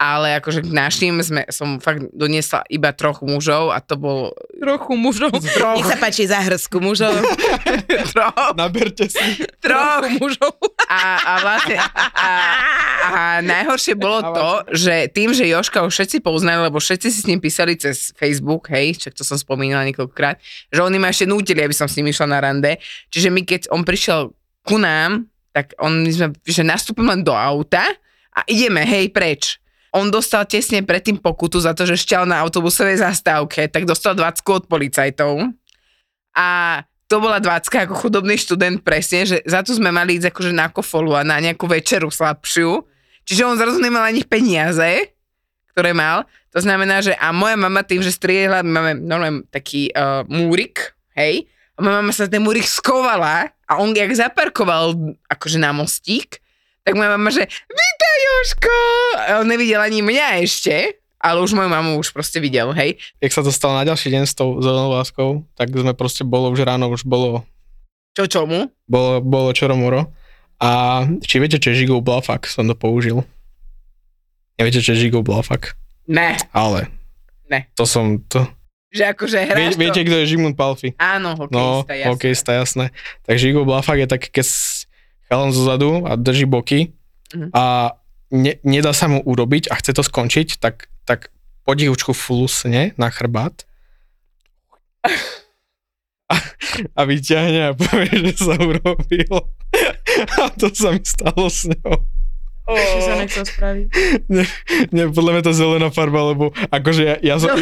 ale 0.00 0.40
akože 0.40 0.64
k 0.64 0.72
našim 0.72 1.20
sme, 1.20 1.44
som 1.52 1.76
fakt 1.76 2.08
doniesla 2.16 2.64
iba 2.72 2.88
troch 2.96 3.20
mužov 3.20 3.68
a 3.68 3.84
to 3.84 4.00
bol 4.00 4.32
Trochu 4.56 4.96
mužov. 4.96 5.28
Troch. 5.60 5.76
Nech 5.76 5.84
sa 5.84 6.00
páči 6.00 6.24
za 6.24 6.40
hrsku 6.40 6.80
mužov. 6.80 7.12
troch, 8.16 8.56
Naberte 8.56 9.12
si. 9.12 9.44
troch. 9.60 10.00
Trochu 10.00 10.16
mužov. 10.16 10.56
A, 10.88 11.00
a 11.20 11.32
vlastne, 11.44 11.76
a, 11.76 12.30
a 13.04 13.20
najhoršie 13.44 13.92
bolo 14.00 14.24
to, 14.32 14.48
že 14.72 15.12
tým, 15.12 15.36
že 15.36 15.44
Joška 15.44 15.84
už 15.84 15.92
všetci 15.92 16.24
poznali, 16.24 16.64
lebo 16.64 16.80
všetci 16.80 17.08
si 17.12 17.18
s 17.20 17.28
ním 17.28 17.44
písali 17.44 17.76
cez 17.76 18.16
Facebook, 18.16 18.72
hej, 18.72 18.96
však 18.96 19.12
to 19.12 19.22
som 19.22 19.36
spomínala 19.36 19.84
niekoľkokrát, 19.92 20.40
že 20.72 20.80
oni 20.80 20.96
ma 20.96 21.12
ešte 21.12 21.28
nútili, 21.28 21.60
aby 21.60 21.76
som 21.76 21.84
s 21.84 22.00
ním 22.00 22.08
išla 22.08 22.24
na 22.24 22.40
rande. 22.40 22.80
Čiže 23.12 23.28
my, 23.28 23.44
keď 23.44 23.60
on 23.68 23.84
prišiel 23.84 24.32
ku 24.64 24.76
nám, 24.80 25.29
tak 25.50 25.74
on, 25.82 26.06
my 26.06 26.10
sme, 26.10 26.26
že 26.46 26.62
nastúpim 26.62 27.06
do 27.22 27.34
auta 27.34 27.82
a 28.30 28.40
ideme, 28.46 28.86
hej, 28.86 29.10
preč. 29.10 29.58
On 29.90 30.06
dostal 30.06 30.46
tesne 30.46 30.86
predtým 30.86 31.18
pokutu 31.18 31.58
za 31.58 31.74
to, 31.74 31.82
že 31.82 31.98
šťal 31.98 32.22
na 32.22 32.38
autobusovej 32.46 33.02
zastávke, 33.02 33.66
tak 33.66 33.90
dostal 33.90 34.14
20 34.14 34.46
od 34.46 34.64
policajtov. 34.70 35.50
A 36.38 36.80
to 37.10 37.18
bola 37.18 37.42
20 37.42 37.90
ako 37.90 37.94
chudobný 37.98 38.38
študent 38.38 38.86
presne, 38.86 39.26
že 39.26 39.42
za 39.42 39.66
to 39.66 39.74
sme 39.74 39.90
mali 39.90 40.14
ísť 40.14 40.30
akože 40.30 40.52
na 40.54 40.70
kofolu 40.70 41.18
a 41.18 41.26
na 41.26 41.42
nejakú 41.42 41.66
večeru 41.66 42.06
slabšiu. 42.06 42.86
Čiže 43.26 43.42
on 43.42 43.58
zrazu 43.58 43.82
nemal 43.82 44.06
ani 44.06 44.22
peniaze, 44.22 45.10
ktoré 45.74 45.90
mal. 45.90 46.22
To 46.54 46.62
znamená, 46.62 47.02
že 47.02 47.18
a 47.18 47.34
moja 47.34 47.58
mama 47.58 47.82
tým, 47.82 47.98
že 47.98 48.14
striehla, 48.14 48.62
my 48.62 48.70
máme 48.70 48.92
normálne 49.02 49.42
taký 49.50 49.90
uh, 49.90 50.22
múrik, 50.30 50.94
hej, 51.18 51.50
a 51.74 51.82
moja 51.82 51.94
mama 51.98 52.12
sa 52.14 52.30
ten 52.30 52.42
múrik 52.42 52.66
skovala 52.66 53.50
a 53.70 53.78
on 53.78 53.94
jak 53.94 54.10
zaparkoval 54.10 54.98
akože 55.30 55.62
na 55.62 55.70
mostík, 55.70 56.42
tak 56.82 56.98
moja 56.98 57.14
mama, 57.14 57.30
že 57.30 57.46
vítaj 57.46 58.16
Joško! 58.26 58.76
A 59.14 59.30
on 59.38 59.46
nevidel 59.46 59.78
ani 59.78 60.02
mňa 60.02 60.42
ešte, 60.42 60.98
ale 61.22 61.38
už 61.38 61.54
moju 61.54 61.70
mamu 61.70 62.00
už 62.02 62.10
proste 62.10 62.42
videl, 62.42 62.74
hej. 62.74 62.98
Jak 63.22 63.30
sa 63.30 63.46
dostal 63.46 63.70
na 63.76 63.86
ďalší 63.86 64.10
deň 64.10 64.24
s 64.26 64.34
tou 64.34 64.58
zelenou 64.58 64.90
láskou, 64.90 65.46
tak 65.54 65.70
sme 65.70 65.94
proste 65.94 66.26
bolo 66.26 66.50
už 66.50 66.66
ráno, 66.66 66.90
už 66.90 67.06
bolo, 67.06 67.46
Čo 68.18 68.26
čomu? 68.26 68.74
bolo, 68.90 69.22
bolo 69.22 69.54
čoromoro. 69.54 70.10
A 70.60 71.04
či 71.24 71.40
viete, 71.40 71.56
čo 71.56 71.72
je 71.72 71.86
žigov 71.86 72.04
blafak? 72.04 72.44
Som 72.44 72.68
to 72.68 72.76
použil. 72.76 73.24
Neviete, 74.60 74.84
čo 74.84 74.92
je 74.92 75.08
žigov 75.08 75.24
blafak? 75.24 75.72
Ne, 76.10 76.36
Ale. 76.52 76.90
Ne. 77.48 77.70
To 77.78 77.86
som, 77.88 78.20
to... 78.28 78.44
že 78.90 79.02
akože 79.06 79.38
hráš 79.40 79.74
Vie, 79.74 79.80
viete, 79.80 80.00
to... 80.00 80.06
kto 80.06 80.16
je 80.16 80.26
Žigmund 80.26 80.54
Palfi? 80.54 80.92
Áno, 80.96 81.38
No, 81.46 81.82
hokejista, 81.86 81.94
jasné. 81.94 82.08
hokejista, 82.08 82.50
jasné. 82.52 82.84
Takže 83.22 83.44
Igor 83.46 83.64
Blafak 83.64 83.98
je 83.98 84.08
tak, 84.08 84.22
keď 84.24 84.46
chalan 85.26 85.50
zo 85.50 85.62
zadu 85.62 86.02
a 86.04 86.14
drží 86.14 86.44
boky 86.44 86.90
Mhm. 87.30 87.50
a 87.52 87.94
ne, 88.28 88.58
nedá 88.60 88.90
sa 88.90 89.06
mu 89.06 89.18
urobiť 89.20 89.70
a 89.70 89.74
chce 89.74 89.90
to 89.92 90.02
skončiť, 90.02 90.58
tak, 90.58 90.90
tak 91.04 91.30
po 91.62 91.72
divučku 91.72 92.10
flusne 92.10 92.90
na 92.96 93.06
chrbát 93.06 93.62
a, 96.26 96.34
a 96.98 97.00
vyťahne 97.04 97.60
a 97.64 97.72
povie, 97.72 98.10
že 98.28 98.34
sa 98.36 98.54
urobil. 98.54 99.34
A 100.36 100.50
to 100.50 100.66
sa 100.68 100.90
mi 100.90 101.00
stalo 101.00 101.46
s 101.46 101.64
ňou. 101.64 102.02
Čo 102.76 102.98
sa 103.02 103.14
nechcel 103.18 103.44
spraviť? 103.46 103.86
Ne, 104.30 104.44
ne, 104.94 105.02
podľa 105.10 105.32
mňa 105.34 105.42
to 105.42 105.52
zelená 105.52 105.88
farba, 105.90 106.30
lebo 106.30 106.54
akože 106.70 107.02
ja, 107.02 107.16
ja 107.18 107.34
som... 107.40 107.50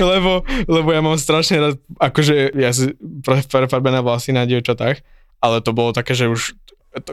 Lebo, 0.00 0.46
lebo 0.70 0.88
ja 0.94 1.02
mám 1.02 1.18
strašne 1.18 1.58
rád, 1.58 1.76
akože 1.98 2.54
ja 2.54 2.70
si 2.70 2.94
pre- 3.20 3.44
prefarbené 3.44 3.98
vlasy 3.98 4.30
na 4.30 4.46
dievčatách, 4.46 5.02
ale 5.42 5.56
to 5.60 5.74
bolo 5.74 5.90
také, 5.90 6.14
že 6.14 6.30
už 6.30 6.54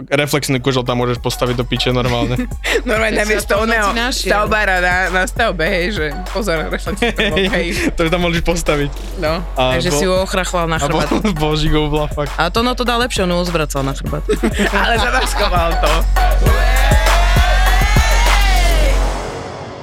reflexný 0.10 0.58
kužel 0.58 0.82
tam 0.82 0.98
môžeš 1.06 1.22
postaviť 1.22 1.56
do 1.62 1.66
piče 1.66 1.94
normálne. 1.94 2.34
Normálne 2.90 3.22
namiesto 3.22 3.62
oného 3.62 3.94
stavbára 4.10 4.82
na, 4.82 4.96
na 5.14 5.24
stavbe, 5.30 5.70
hej, 5.70 5.86
že 5.94 6.06
pozor, 6.34 6.66
reflexný 6.66 7.14
prvok, 7.14 7.46
hej, 7.62 7.94
to 7.94 8.00
by 8.02 8.10
tam 8.10 8.22
môžeš 8.26 8.42
postaviť. 8.42 8.90
no. 9.22 9.38
A 9.54 9.78
Takže 9.78 9.92
si 9.94 10.04
ju 10.10 10.14
ochrachval 10.18 10.66
na 10.66 10.82
a 10.82 10.90
bol, 10.90 11.06
chrbát. 11.06 11.38
bol 11.38 11.88
blafak. 11.94 12.28
A 12.42 12.50
to 12.50 12.66
no 12.66 12.74
to 12.74 12.82
dá 12.82 12.98
lepšie, 12.98 13.30
on 13.30 13.38
ju 13.38 13.38
uzvracal 13.38 13.86
na 13.86 13.94
chrbát. 13.94 14.26
Ale 14.74 14.98
zamaskoval 14.98 15.70
to. 15.78 15.92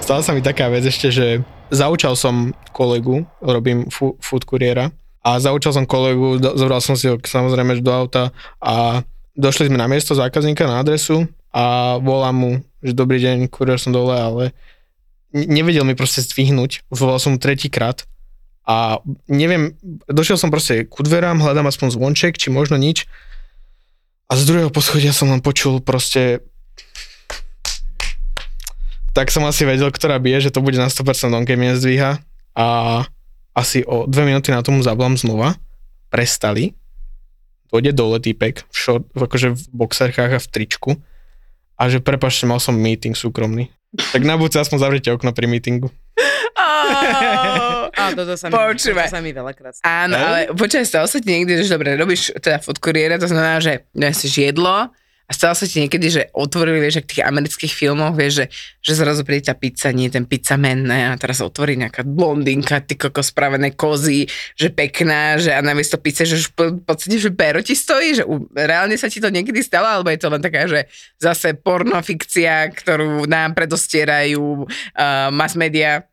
Stala 0.02 0.20
sa 0.20 0.34
mi 0.34 0.42
taká 0.42 0.68
vec 0.68 0.84
ešte, 0.84 1.08
že 1.14 1.26
zaučal 1.70 2.18
som 2.18 2.52
kolegu, 2.74 3.24
robím 3.40 3.88
fu, 3.88 4.18
food 4.20 4.42
kuriéra 4.42 4.90
a 5.24 5.40
zaučal 5.40 5.72
som 5.72 5.88
kolegu, 5.88 6.36
zobral 6.36 6.82
som 6.84 6.98
si 6.98 7.08
ho 7.08 7.16
samozrejme 7.16 7.80
do 7.80 7.88
auta 7.88 8.28
a 8.60 9.00
došli 9.34 9.70
sme 9.70 9.78
na 9.78 9.90
miesto 9.90 10.14
zákazníka 10.14 10.66
na 10.66 10.82
adresu 10.82 11.28
a 11.54 11.96
volám 12.00 12.36
mu, 12.36 12.52
že 12.82 12.96
dobrý 12.96 13.22
deň, 13.22 13.50
kuriér 13.50 13.78
som 13.78 13.94
dole, 13.94 14.14
ale 14.14 14.44
ne- 15.34 15.46
nevedel 15.46 15.86
mi 15.86 15.98
proste 15.98 16.22
zdvihnúť, 16.22 16.86
volal 16.90 17.18
som 17.18 17.34
mu 17.34 17.38
tretíkrát 17.38 18.06
a 18.64 18.98
neviem, 19.28 19.76
došiel 20.08 20.40
som 20.40 20.48
proste 20.48 20.88
ku 20.88 21.04
dverám, 21.04 21.42
hľadám 21.42 21.68
aspoň 21.68 21.88
zvonček, 21.94 22.40
či 22.40 22.48
možno 22.48 22.80
nič 22.80 23.04
a 24.30 24.38
z 24.40 24.42
druhého 24.48 24.72
poschodia 24.72 25.12
som 25.12 25.28
len 25.28 25.44
počul 25.44 25.84
proste 25.84 26.40
tak 29.14 29.30
som 29.30 29.46
asi 29.46 29.62
vedel, 29.62 29.94
ktorá 29.94 30.18
bije, 30.18 30.50
že 30.50 30.50
to 30.50 30.58
bude 30.58 30.74
na 30.74 30.90
100% 30.90 31.30
on, 31.30 31.46
keď 31.46 31.54
mi 31.54 31.70
nezdvíha. 31.70 32.18
A 32.58 32.66
asi 33.54 33.86
o 33.86 34.10
dve 34.10 34.26
minúty 34.26 34.50
na 34.50 34.66
tomu 34.66 34.82
zavolám 34.82 35.14
znova. 35.14 35.54
Prestali. 36.10 36.74
Dojde 37.74 37.90
dole 37.90 38.22
týpek, 38.22 38.62
v 38.70 38.76
short, 38.78 39.02
akože 39.18 39.50
v 39.50 39.62
boxerkách 39.74 40.30
a 40.30 40.38
v 40.38 40.46
tričku. 40.46 40.90
A 41.74 41.90
že 41.90 41.98
prepašte, 41.98 42.46
mal 42.46 42.62
som 42.62 42.78
meeting 42.78 43.18
súkromný. 43.18 43.66
Tak 44.14 44.22
na 44.22 44.38
budúce 44.38 44.62
aspoň 44.62 44.78
zavrite 44.78 45.10
okno 45.10 45.34
pri 45.34 45.50
meetingu. 45.50 45.90
Oh. 46.54 47.90
A 47.90 48.14
toto 48.14 48.38
sa 48.38 48.46
mi, 48.46 48.54
Počúvaj. 48.54 49.10
toto 49.10 49.14
sa 49.18 49.22
mi 49.22 49.34
veľakrát. 49.34 49.74
Áno, 49.82 50.14
ale 50.14 50.46
stalo 50.86 51.10
sa 51.10 51.18
ti 51.18 51.34
niekde, 51.34 51.66
že 51.66 51.74
dobre, 51.74 51.98
robíš 51.98 52.30
teda 52.38 52.62
food 52.62 52.78
kuriéra, 52.78 53.18
to 53.18 53.26
znamená, 53.26 53.58
že 53.58 53.82
nesieš 53.90 54.38
jedlo 54.38 54.94
A 55.24 55.32
stalo 55.32 55.56
sa 55.56 55.64
ti 55.64 55.80
niekedy, 55.80 56.06
že 56.12 56.22
otvorili, 56.36 56.84
vieš, 56.84 57.00
v 57.00 57.08
tých 57.08 57.24
amerických 57.24 57.72
filmoch, 57.72 58.12
vieš, 58.12 58.44
že, 58.44 58.46
že 58.84 58.92
zrazu 59.00 59.24
príde 59.24 59.48
tá 59.48 59.56
pizza, 59.56 59.88
nie 59.88 60.12
ten 60.12 60.28
pizza 60.28 60.60
man, 60.60 60.84
ne, 60.84 61.08
a 61.08 61.16
teraz 61.16 61.40
otvorí 61.40 61.80
nejaká 61.80 62.04
blondinka, 62.04 62.84
ty 62.84 63.00
koko 63.00 63.24
spravené 63.24 63.72
kozy, 63.72 64.28
že 64.52 64.68
pekná, 64.68 65.40
že 65.40 65.56
a 65.56 65.64
namiesto 65.64 65.96
pizze, 65.96 66.28
že 66.28 66.44
už 66.44 66.46
v 66.52 66.84
podstate, 66.84 67.16
že 67.16 67.32
pero 67.32 67.64
ti 67.64 67.72
stojí, 67.72 68.20
že 68.20 68.24
u, 68.28 68.44
reálne 68.52 69.00
sa 69.00 69.08
ti 69.08 69.16
to 69.16 69.32
niekedy 69.32 69.64
stalo, 69.64 69.88
alebo 69.88 70.12
je 70.12 70.20
to 70.20 70.28
len 70.28 70.44
taká, 70.44 70.68
že 70.68 70.84
zase 71.16 71.56
pornofikcia, 71.56 72.68
ktorú 72.76 73.24
nám 73.24 73.56
predostierajú 73.56 74.68
uh, 74.68 75.32
mass 75.32 75.56
media. 75.56 76.04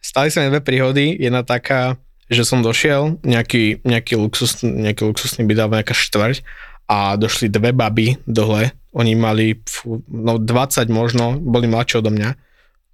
Stali 0.00 0.32
sa 0.32 0.40
mi 0.40 0.48
dve 0.48 0.64
príhody. 0.64 1.20
Jedna 1.20 1.44
taká, 1.44 2.00
že 2.32 2.48
som 2.48 2.64
došiel, 2.64 3.20
nejaký, 3.24 3.84
nejaký, 3.84 4.16
luxus, 4.16 4.64
nejaký 4.64 5.04
luxusný 5.04 5.44
byt 5.44 5.60
alebo 5.60 5.76
nejaká 5.76 5.92
štvrť 5.92 6.67
a 6.88 7.20
došli 7.20 7.52
dve 7.52 7.76
baby 7.76 8.16
dole. 8.24 8.72
Oni 8.96 9.12
mali 9.12 9.60
fú, 9.68 10.00
no 10.08 10.40
20 10.40 10.88
možno, 10.88 11.36
boli 11.36 11.68
mladšie 11.68 12.00
odo 12.00 12.08
mňa. 12.08 12.32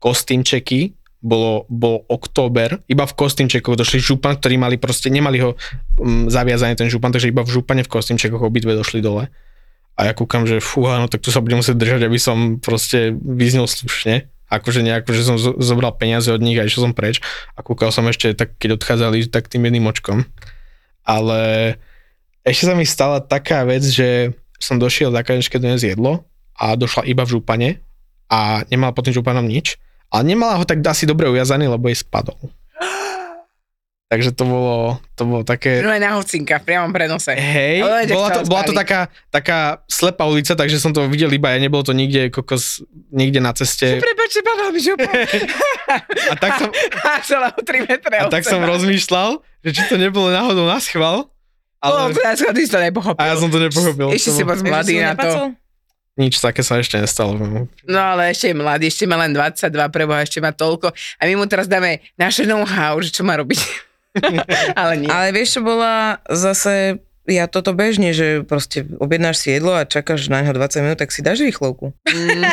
Kostýmčeky, 0.02 0.98
bolo, 1.24 1.64
bol 1.72 2.04
október, 2.10 2.84
iba 2.90 3.08
v 3.08 3.16
kostýmčekoch 3.16 3.80
došli 3.80 4.02
župan, 4.02 4.36
ktorí 4.36 4.60
mali 4.60 4.76
proste, 4.76 5.08
nemali 5.08 5.40
ho 5.40 5.56
um, 5.96 6.28
zaviazaný 6.28 6.76
ten 6.76 6.92
župan, 6.92 7.14
takže 7.14 7.32
iba 7.32 7.40
v 7.40 7.54
župane 7.54 7.80
v 7.80 7.88
kostýmčekoch 7.88 8.44
obidve 8.44 8.76
došli 8.76 9.00
dole. 9.00 9.32
A 9.94 10.10
ja 10.10 10.12
kúkam, 10.12 10.44
že 10.44 10.58
fúha, 10.58 10.98
no 10.98 11.06
tak 11.06 11.22
tu 11.22 11.30
sa 11.30 11.38
budem 11.38 11.62
musieť 11.62 11.78
držať, 11.78 12.02
aby 12.04 12.18
som 12.18 12.58
proste 12.58 13.14
vyznel 13.14 13.70
slušne. 13.70 14.26
Akože 14.50 14.84
nejako, 14.84 15.10
že 15.14 15.22
som 15.22 15.36
zo- 15.38 15.56
zobral 15.62 15.94
peniaze 15.94 16.28
od 16.34 16.42
nich 16.42 16.58
a 16.58 16.66
išiel 16.66 16.90
som 16.90 16.94
preč. 16.98 17.22
A 17.54 17.62
kúkal 17.62 17.94
som 17.94 18.04
ešte, 18.10 18.34
tak 18.34 18.58
keď 18.58 18.76
odchádzali, 18.76 19.30
tak 19.30 19.46
tým 19.46 19.64
jedným 19.70 19.86
očkom. 19.86 20.26
Ale 21.06 21.40
ešte 22.44 22.64
sa 22.68 22.74
mi 22.76 22.84
stala 22.84 23.24
taká 23.24 23.64
vec, 23.64 23.80
že 23.80 24.36
som 24.60 24.76
došiel 24.76 25.08
za 25.10 25.24
kadečke 25.24 25.56
dnes 25.56 25.80
jedlo 25.80 26.28
a 26.54 26.76
došla 26.76 27.08
iba 27.08 27.24
v 27.24 27.40
župane 27.40 27.68
a 28.28 28.62
nemala 28.68 28.92
pod 28.92 29.08
tým 29.08 29.16
županom 29.16 29.44
nič. 29.44 29.80
Ale 30.12 30.28
nemala 30.30 30.60
ho 30.60 30.64
tak 30.68 30.84
asi 30.84 31.08
dobre 31.08 31.26
ujazaný, 31.26 31.66
lebo 31.66 31.90
jej 31.90 31.98
spadol. 32.04 32.38
Takže 34.12 34.30
to 34.36 34.44
bolo, 34.46 35.02
to 35.18 35.26
bolo 35.26 35.42
také... 35.42 35.82
No 35.82 35.90
na 35.90 36.20
priamo 36.62 36.86
v 36.86 36.94
prenose. 36.94 37.34
Hej, 37.34 37.82
bola 38.14 38.28
to, 38.30 38.40
bola 38.46 38.62
to 38.62 38.76
taká, 38.76 39.10
taká 39.32 39.82
slepá 39.90 40.28
ulica, 40.28 40.54
takže 40.54 40.78
som 40.78 40.94
to 40.94 41.08
videl 41.10 41.32
iba 41.34 41.50
ja, 41.50 41.58
nebolo 41.58 41.82
to 41.82 41.90
nikde, 41.90 42.30
kokos, 42.30 42.84
nikde 43.10 43.42
na 43.42 43.50
ceste. 43.56 43.98
Prepačte, 43.98 44.44
padol 44.44 44.70
mi. 44.70 44.80
A 46.30 46.34
tak 46.38 46.62
som, 46.62 46.70
A 47.34 47.48
o 47.50 47.60
3 47.64 47.90
metre 47.90 48.16
a 48.20 48.30
tak 48.30 48.44
som 48.46 48.62
rozmýšľal, 48.62 49.42
že 49.66 49.70
či 49.72 49.82
to 49.90 49.96
nebolo 49.98 50.30
náhodou 50.30 50.68
na 50.68 50.78
schvál, 50.78 51.33
Ale... 51.84 52.10
ale 52.10 52.16
Ja 52.16 52.32
som 52.40 52.50
ty 52.56 52.64
to 52.64 52.78
nepochopil. 52.80 53.20
a 53.20 53.24
ja 53.28 53.34
som 53.36 53.48
to 53.52 53.58
nepochopil. 53.60 54.08
Ešte 54.16 54.30
si 54.32 54.42
moc 54.42 54.58
mladý 54.64 55.04
na 55.04 55.12
to. 55.12 55.52
Nič 56.14 56.38
také 56.38 56.62
sa 56.62 56.78
ešte 56.78 56.94
nestalo. 56.96 57.34
No 57.90 57.98
ale 57.98 58.30
ešte 58.30 58.54
je 58.54 58.56
mladý, 58.56 58.86
ešte 58.86 59.02
má 59.04 59.18
len 59.18 59.34
22, 59.34 59.66
preboha, 59.90 60.22
ešte 60.22 60.38
má 60.38 60.54
toľko. 60.54 60.94
A 61.18 61.22
my 61.26 61.34
mu 61.34 61.44
teraz 61.50 61.66
dáme 61.66 62.06
naše 62.14 62.46
know-how, 62.46 63.02
že 63.02 63.10
čo 63.10 63.26
má 63.26 63.34
robiť. 63.34 63.58
ale 64.80 65.02
nie. 65.02 65.10
Ale 65.10 65.34
vieš, 65.34 65.58
čo 65.58 65.60
bola 65.66 66.22
zase, 66.30 67.02
ja 67.24 67.48
toto 67.48 67.72
bežne, 67.72 68.12
že 68.12 68.44
proste 68.44 68.84
objednáš 69.00 69.40
si 69.40 69.56
jedlo 69.56 69.72
a 69.72 69.88
čakáš 69.88 70.28
na 70.28 70.44
ňo 70.44 70.52
20 70.52 70.84
minút, 70.84 71.00
tak 71.00 71.08
si 71.08 71.24
dáš 71.24 71.40
rýchlovku. 71.40 71.96
Mm, 72.04 72.44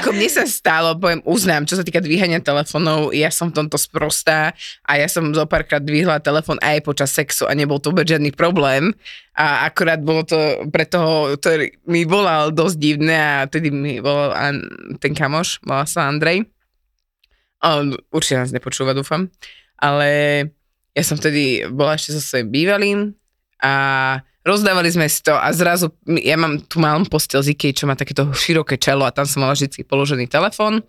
ako 0.00 0.16
mne 0.16 0.28
sa 0.32 0.48
stalo, 0.48 0.96
poviem, 0.96 1.20
uznám, 1.28 1.68
čo 1.68 1.76
sa 1.76 1.84
týka 1.84 2.00
dvíhania 2.00 2.40
telefónov, 2.40 3.12
ja 3.12 3.28
som 3.28 3.52
v 3.52 3.60
tomto 3.60 3.76
sprostá 3.76 4.56
a 4.88 4.96
ja 4.96 5.04
som 5.12 5.36
zo 5.36 5.44
párkrát 5.44 5.84
dvihla 5.84 6.24
telefón 6.24 6.56
aj 6.64 6.80
počas 6.88 7.12
sexu 7.12 7.44
a 7.44 7.52
nebol 7.52 7.76
to 7.76 7.92
vôbec 7.92 8.08
žiadny 8.08 8.32
problém. 8.32 8.96
A 9.36 9.68
akorát 9.68 10.00
bolo 10.00 10.24
to 10.24 10.40
pre 10.72 10.88
toho, 10.88 11.36
ktorý 11.36 11.76
mi 11.84 12.08
volal 12.08 12.48
dosť 12.48 12.76
divné 12.80 13.16
a 13.16 13.44
tedy 13.44 13.68
mi 13.68 14.00
volal 14.00 14.56
ten 15.04 15.12
kamoš, 15.12 15.60
volal 15.68 15.84
sa 15.84 16.08
Andrej. 16.08 16.48
On 17.60 17.92
určite 18.08 18.40
nás 18.40 18.56
nepočúva, 18.56 18.96
dúfam. 18.96 19.28
Ale 19.76 20.08
ja 20.96 21.02
som 21.04 21.20
vtedy 21.20 21.68
bola 21.68 21.96
ešte 21.96 22.16
so 22.16 22.20
svojím 22.24 22.48
bývalým 22.48 22.98
a 23.62 23.72
rozdávali 24.42 24.90
sme 24.90 25.06
si 25.06 25.22
to 25.22 25.32
a 25.32 25.48
zrazu, 25.54 25.94
ja 26.18 26.34
mám 26.34 26.58
tu 26.66 26.82
malú 26.82 27.06
postel 27.06 27.40
z 27.40 27.54
Ikea, 27.54 27.72
čo 27.72 27.86
má 27.86 27.94
takéto 27.94 28.26
široké 28.34 28.74
čelo 28.74 29.06
a 29.06 29.14
tam 29.14 29.22
som 29.22 29.40
mala 29.40 29.54
vždy 29.54 29.86
položený 29.86 30.26
telefón. 30.26 30.82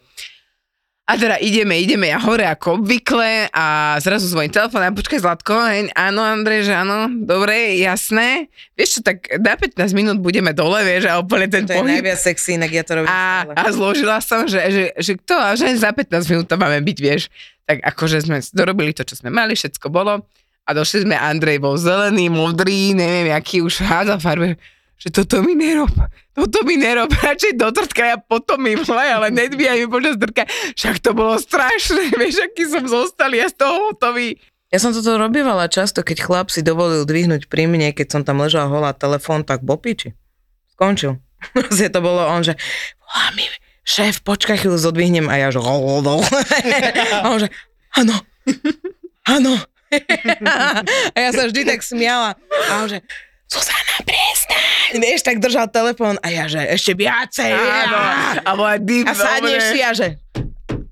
A 1.03 1.19
teda 1.19 1.35
ideme, 1.35 1.75
ideme 1.75 2.07
ja 2.07 2.15
hore 2.15 2.47
ako 2.47 2.79
obvykle 2.79 3.51
a 3.51 3.65
zrazu 3.99 4.23
zvoní 4.23 4.47
telefón 4.47 4.79
a 4.79 4.95
počkaj 4.95 5.19
Zlatko, 5.19 5.51
hej, 5.67 5.91
áno 5.91 6.23
Andrej, 6.23 6.71
že 6.71 6.73
áno, 6.73 7.11
dobre, 7.27 7.75
jasné. 7.75 8.47
Vieš 8.79 8.89
čo, 8.89 8.99
tak 9.03 9.27
na 9.35 9.59
15 9.59 9.83
minút 9.91 10.23
budeme 10.23 10.55
dole, 10.55 10.79
vieš, 10.79 11.11
a 11.11 11.19
úplne 11.19 11.51
ten 11.51 11.67
To 11.67 11.75
je 11.75 11.83
pohyb. 11.83 11.99
najviac 11.99 12.19
sexy, 12.23 12.55
inak 12.55 12.71
ja 12.71 12.87
to 12.87 13.03
robím 13.03 13.11
A, 13.11 13.43
stále. 13.43 13.51
a 13.51 13.63
zložila 13.75 14.17
som, 14.23 14.47
že, 14.47 14.63
že, 14.71 14.83
že 14.95 15.11
kto, 15.19 15.35
a 15.35 15.51
že 15.59 15.75
za 15.75 15.91
15 15.91 16.23
minút 16.31 16.47
tam 16.47 16.63
máme 16.63 16.79
byť, 16.79 16.97
vieš. 16.97 17.27
Tak 17.67 17.83
akože 17.83 18.23
sme 18.23 18.39
dorobili 18.55 18.95
to, 18.95 19.03
čo 19.03 19.19
sme 19.19 19.27
mali, 19.27 19.59
všetko 19.59 19.91
bolo. 19.91 20.23
A 20.63 20.71
došli 20.71 21.03
sme, 21.03 21.19
Andrej 21.19 21.59
bol 21.59 21.75
zelený, 21.75 22.31
modrý, 22.31 22.95
neviem, 22.95 23.35
aký 23.35 23.59
už 23.59 23.83
hádza 23.83 24.15
farbe, 24.15 24.55
že 24.95 25.11
toto 25.11 25.43
mi 25.43 25.59
nerob, 25.59 25.91
toto 26.31 26.63
mi 26.63 26.79
nerob, 26.79 27.11
radšej 27.27 27.59
do 27.59 27.67
trtka, 27.75 28.15
ja 28.15 28.17
potom 28.17 28.63
mi 28.63 28.79
volaj, 28.79 29.09
ale 29.11 29.27
nedvíjaj 29.35 29.83
mi 29.83 29.87
počas 29.91 30.15
trtka. 30.15 30.47
Však 30.79 31.03
to 31.03 31.11
bolo 31.11 31.35
strašné, 31.35 32.13
vieš, 32.19 32.47
aký 32.47 32.63
som 32.71 32.87
zostal, 32.87 33.35
ja 33.35 33.51
z 33.51 33.59
toho 33.59 33.91
hotový. 33.91 34.39
Ja 34.71 34.79
som 34.81 34.95
toto 34.95 35.19
robívala 35.19 35.67
často, 35.69 36.01
keď 36.01 36.17
chlap 36.23 36.47
si 36.49 36.63
dovolil 36.63 37.03
dvihnúť 37.03 37.51
pri 37.51 37.67
mne, 37.67 37.93
keď 37.93 38.07
som 38.09 38.21
tam 38.23 38.41
ležala 38.41 38.71
holá 38.71 38.95
telefón, 38.95 39.43
tak 39.43 39.61
bo 39.61 39.75
piči. 39.75 40.15
Skončil. 40.73 41.19
Proste 41.53 41.91
to 41.91 41.99
bolo 41.99 42.23
on, 42.23 42.41
že 42.41 42.55
volá 43.03 43.35
mi, 43.35 43.45
šéf, 43.83 44.23
počkaj 44.23 44.63
chvíľu, 44.63 44.79
zodvihnem 44.79 45.27
a 45.27 45.35
ja 45.43 45.47
že 45.51 45.59
a 45.59 47.27
on 47.27 47.37
že, 47.43 47.51
áno, 47.99 48.15
áno. 49.27 49.53
a 51.15 51.17
ja 51.17 51.29
sa 51.33 51.43
vždy 51.49 51.61
tak 51.67 51.79
smiala. 51.81 52.37
A 52.69 52.71
on 52.83 52.87
že, 52.89 52.99
Zuzana, 53.53 53.95
prestaň. 54.01 54.97
Vieš, 54.97 55.21
tak 55.21 55.37
držal 55.37 55.69
telefón 55.69 56.17
a 56.25 56.27
ja 56.33 56.49
že, 56.49 56.65
ešte 56.73 56.97
viacej. 56.97 57.53
Áno, 57.53 57.97
a 58.41 58.51
bola 58.57 58.75
deep, 58.81 59.05
A 59.05 59.13
sadneš 59.13 59.61
si 59.69 59.79
a 59.85 59.91
že... 59.93 60.17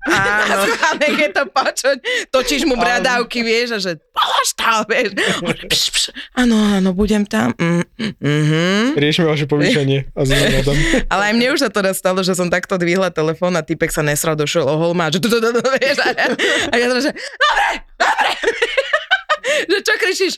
Áno. 0.02 0.66
A 0.90 0.98
keď 0.98 1.30
to 1.30 1.44
počuť, 1.46 1.96
točíš 2.34 2.66
mu 2.66 2.74
bradávky, 2.74 3.46
vieš, 3.46 3.68
a 3.70 3.78
že 3.78 3.92
polož 4.10 4.48
to, 4.58 4.72
vieš. 4.90 5.08
Pš, 5.70 5.84
pš, 5.94 6.04
Áno, 6.34 6.58
áno, 6.58 6.90
budem 6.90 7.22
tam. 7.22 7.54
Mm, 7.54 7.86
mm, 7.86 8.14
mhm. 8.18 8.98
Riešime 8.98 9.30
vaše 9.30 9.46
povýšenie 9.46 10.10
a 10.10 10.26
tom. 10.66 10.76
Ale 11.12 11.22
aj 11.30 11.34
mne 11.38 11.48
už 11.54 11.62
sa 11.62 11.70
to 11.70 11.86
raz 11.86 12.02
stalo, 12.02 12.18
že 12.26 12.34
som 12.34 12.50
takto 12.50 12.74
dvihla 12.82 13.14
telefón 13.14 13.54
a 13.54 13.62
typek 13.62 13.94
sa 13.94 14.02
nesral, 14.02 14.34
došiel 14.34 14.66
o 14.66 14.74
holma, 14.74 15.06
že 15.14 15.22
tu, 15.22 15.30
tu, 15.30 15.38
tu, 15.38 15.48
vieš, 15.78 16.02
a 16.02 16.10
ja, 16.10 16.26
a 16.66 16.74
ja 16.74 16.86
že, 16.98 17.14
dobre, 17.14 17.68
dobre, 17.94 18.30
že 19.70 19.78
čo 19.82 19.94
kričíš? 19.98 20.34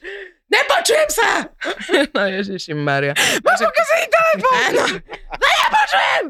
Nepočujem 0.49 1.09
sa! 1.11 1.29
No 2.15 2.21
Ježiši 2.29 2.73
Maria. 2.77 3.17
Mám 3.43 3.57
pokazený 3.59 4.07
telefón! 4.13 4.55
Áno, 4.55 4.85
no 5.41 5.47
nepočujem! 5.49 6.25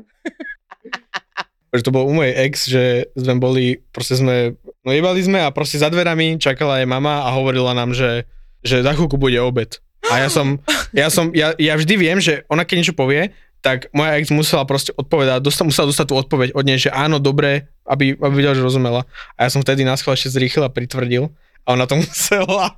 že 1.75 1.83
to 1.83 1.91
bol 1.91 2.07
u 2.07 2.15
mojej 2.15 2.35
ex, 2.47 2.71
že 2.71 3.11
sme 3.19 3.35
boli, 3.43 3.83
proste 3.91 4.15
sme, 4.15 4.55
no 4.87 4.95
jebali 4.95 5.19
sme 5.27 5.43
a 5.43 5.51
proste 5.51 5.83
za 5.83 5.91
dverami 5.91 6.39
čakala 6.39 6.79
jej 6.79 6.87
mama 6.87 7.27
a 7.27 7.35
hovorila 7.35 7.75
nám, 7.75 7.91
že, 7.91 8.31
že 8.63 8.87
za 8.87 8.95
chvíľku 8.95 9.19
bude 9.19 9.37
obed. 9.43 9.83
A 10.07 10.23
ja 10.23 10.31
som, 10.31 10.63
ja 10.95 11.11
som, 11.11 11.35
ja, 11.35 11.51
ja 11.59 11.75
vždy 11.75 11.95
viem, 11.99 12.23
že 12.23 12.47
ona 12.47 12.63
keď 12.63 12.77
niečo 12.79 12.95
povie, 12.95 13.35
tak 13.65 13.89
moja 13.97 14.21
ex 14.21 14.29
musela 14.29 14.69
proste 14.69 14.93
odpovedať, 14.93 15.41
dostal, 15.41 15.65
musela 15.65 15.89
dostať 15.89 16.07
tú 16.13 16.15
odpoveď 16.21 16.49
od 16.53 16.65
nej, 16.69 16.77
že 16.77 16.93
áno, 16.93 17.17
dobre, 17.17 17.73
aby, 17.89 18.13
aby 18.13 18.35
videla, 18.37 18.53
že 18.53 18.61
rozumela. 18.61 19.09
A 19.41 19.49
ja 19.49 19.51
som 19.51 19.65
vtedy 19.65 19.89
na 19.89 19.97
schvál 19.97 20.21
ešte 20.21 20.37
zrýchlil 20.37 20.69
a 20.69 20.71
pritvrdil. 20.71 21.33
A 21.65 21.73
ona 21.73 21.87
to 21.89 21.97
musela. 21.97 22.77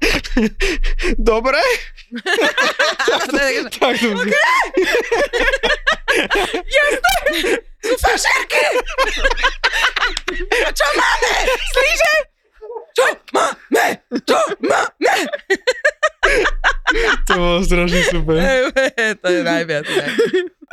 dobre? 1.18 1.59
tak 3.35 3.55
to 3.75 3.88
Sú 7.83 7.94
fašerky! 7.99 8.66
A 10.62 10.70
čo 10.70 10.87
máme? 10.94 11.33
Slíže? 11.75 12.12
Čo 12.94 13.07
máme? 13.35 13.87
Čo 14.22 14.38
máme? 14.62 15.14
to 17.27 17.33
bolo 17.35 17.59
strašne 17.66 18.03
super. 18.07 18.38
to 19.22 19.27
je 19.31 19.40
najviac. 19.42 19.85
Ne? 19.87 20.07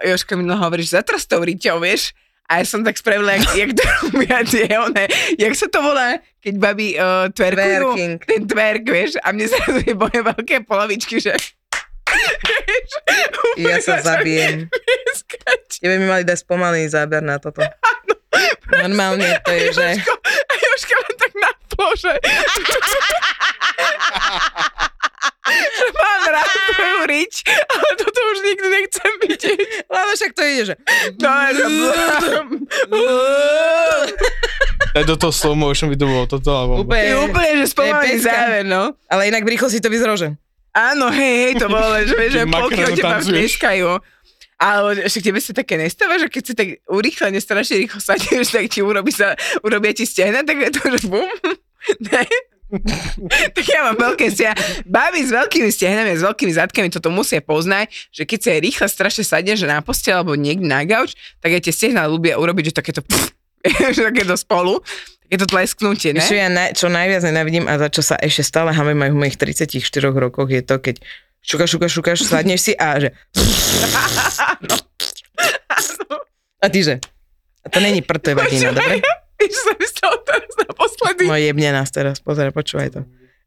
Jožka 0.05 0.37
mi 0.37 0.45
hovoríš, 0.45 0.93
zatra 0.93 1.17
s 1.17 1.25
tou 1.25 1.41
riťou, 1.41 1.81
vieš? 1.81 2.13
A 2.53 2.61
ja 2.61 2.65
som 2.69 2.85
tak 2.85 3.01
spravila, 3.01 3.33
jak, 3.33 3.49
jak 3.57 3.71
to 3.73 3.81
robia 4.05 4.45
tie 4.45 4.69
one, 4.77 5.09
jak 5.41 5.53
sa 5.57 5.65
to 5.73 5.81
volá, 5.81 6.21
keď 6.37 6.53
babi 6.61 6.93
uh, 6.93 7.25
twerkujú, 7.33 7.97
Twerking. 7.97 8.13
ten 8.21 8.45
twerk, 8.45 8.85
vieš, 8.85 9.17
a 9.25 9.33
mne 9.33 9.49
zrazu 9.49 9.81
je 9.81 9.97
moje 9.97 10.21
veľké 10.21 10.61
polovičky, 10.69 11.17
že 11.17 11.33
vieš, 11.33 11.57
Ja 13.65 13.81
sa 13.81 14.05
zabijem. 14.05 14.69
Tebe 15.81 15.97
mi 15.97 16.05
mali 16.05 16.21
dať 16.21 16.45
spomalený 16.45 16.93
záber 16.93 17.25
na 17.25 17.41
toto. 17.41 17.65
Normálne 18.69 19.41
to 19.41 19.49
je, 19.49 19.73
že... 19.73 19.87
A 20.45 20.53
Jožka 20.53 20.93
len 20.93 21.15
tak 21.17 21.33
na 21.37 21.49
že... 21.97 22.13
že 25.51 25.87
mám 25.95 26.23
rád 26.31 26.51
tvoju 26.73 27.01
rič, 27.07 27.33
ale 27.47 27.89
toto 27.99 28.19
už 28.19 28.37
nikdy 28.43 28.67
nechcem 28.67 29.11
vidieť. 29.27 29.59
ale 29.91 30.11
však 30.15 30.31
to 30.35 30.41
ide, 30.43 30.63
že... 30.73 30.75
No. 31.19 31.31
Aj 34.93 35.03
do 35.03 35.15
toho 35.17 35.33
slow 35.33 35.55
motion 35.57 35.89
by 35.89 35.97
to 35.97 36.05
bolo 36.05 36.25
toto, 36.29 36.51
alebo... 36.53 36.85
Úplne, 36.85 37.11
úplne, 37.27 37.51
že 37.63 37.65
spomalený 37.71 38.17
záver, 38.21 38.63
no. 38.67 38.93
Ale 39.09 39.31
inak 39.31 39.43
v 39.47 39.57
rýchlosti 39.57 39.81
to 39.81 39.89
vyzeralo, 39.89 40.19
že... 40.19 40.35
Áno, 40.73 41.13
hej, 41.13 41.33
hej, 41.49 41.53
to 41.61 41.69
bolo 41.69 41.85
len, 41.93 42.09
že, 42.09 42.17
že 42.33 42.39
od 42.49 42.71
teba 42.73 43.21
vtieskajú. 43.21 43.89
Ale 44.63 45.05
však 45.05 45.21
tebe 45.21 45.39
sa 45.43 45.51
také 45.53 45.75
nestáva, 45.77 46.17
že 46.17 46.31
keď 46.31 46.43
si 46.45 46.53
tak 46.55 46.67
urýchlene 46.87 47.37
strašne 47.41 47.83
rýchlo 47.83 47.99
sadneš, 47.99 48.53
tak 48.53 48.71
ti 48.71 48.79
urobí 48.79 49.11
sa, 49.11 49.37
urobia 49.59 49.91
ti 49.91 50.07
stehna, 50.07 50.41
tak 50.47 50.55
je 50.55 50.69
to, 50.71 50.81
že 50.97 51.09
bum. 51.09 51.27
Ne? 51.99 52.23
tak 53.55 53.65
ja 53.65 53.79
mám 53.89 53.97
veľké 53.97 54.25
stehna. 54.33 54.57
Babi 54.85 55.21
s 55.21 55.31
veľkými 55.31 55.69
stehnami, 55.69 56.17
s 56.17 56.25
veľkými 56.25 56.53
zadkami 56.53 56.87
toto 56.89 57.13
musia 57.13 57.39
poznať, 57.39 57.93
že 58.09 58.23
keď 58.25 58.39
sa 58.39 58.49
je 58.55 58.59
rýchle 58.65 58.87
strašne 58.89 59.23
sadne, 59.23 59.53
že 59.53 59.69
na 59.69 59.81
postel 59.85 60.17
alebo 60.17 60.33
niekde 60.33 60.65
na 60.65 60.81
gauč, 60.83 61.13
tak 61.39 61.53
aj 61.53 61.69
tie 61.69 61.73
stehna 61.73 62.09
ľubia 62.09 62.37
urobiť, 62.41 62.73
že 62.73 62.73
takéto 62.73 63.01
že 63.95 64.01
takéto 64.03 64.35
spolu, 64.35 64.81
takéto 65.23 65.45
tlesknutie, 65.47 66.11
ne? 66.11 66.23
Čo 66.23 66.35
ja 66.35 66.51
na, 66.51 66.73
čo 66.75 66.91
najviac 66.91 67.23
nenávidím 67.23 67.65
a 67.69 67.79
za 67.79 67.87
čo 67.87 68.01
sa 68.03 68.19
ešte 68.19 68.43
stále 68.43 68.75
hamem 68.75 68.99
aj 68.99 69.11
v 69.13 69.17
mojich 69.17 69.37
34 69.39 69.79
rokoch 70.11 70.49
je 70.51 70.61
to, 70.65 70.75
keď 70.83 70.99
šukaš, 71.45 71.69
šukaš, 71.77 71.91
šukaš, 71.95 72.19
sadneš 72.27 72.61
si 72.71 72.73
a 72.75 72.99
že... 72.99 73.09
A 76.63 76.71
ty 76.71 76.79
že? 76.79 77.03
A 77.59 77.67
to 77.67 77.83
není 77.83 77.99
prd, 77.99 78.23
to 78.23 78.29
je 78.31 78.35
vagína, 78.39 78.71
dobre? 78.71 79.03
Víš, 79.43 79.55
som 79.59 79.75
myslel 79.75 80.15
teraz 80.23 80.51
naposledy. 80.55 81.23
No 81.27 81.35
jebne 81.35 81.75
nás 81.75 81.91
teraz, 81.91 82.23
pozeraj, 82.23 82.55
počúvaj 82.55 82.89
to. 82.95 83.01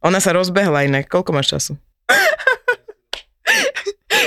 Ona 0.05 0.21
sa 0.21 0.37
rozbehla 0.37 0.85
inak, 0.85 1.09
koľko 1.09 1.33
máš 1.33 1.57
času? 1.57 1.73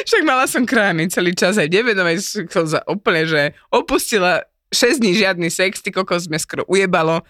Však 0.10 0.26
mala 0.26 0.50
som 0.50 0.66
krámy 0.66 1.06
celý 1.14 1.38
čas 1.38 1.62
aj 1.62 1.70
nevedomej 1.70 2.18
som 2.50 2.66
za 2.66 2.82
úplne, 2.90 3.30
že 3.30 3.54
opustila 3.70 4.42
6 4.74 5.02
dní 5.02 5.14
žiadny 5.14 5.50
sex, 5.54 5.86
ty 5.86 5.94
kokos 5.94 6.26
sme 6.26 6.42
skoro 6.42 6.66
ujebalo. 6.66 7.22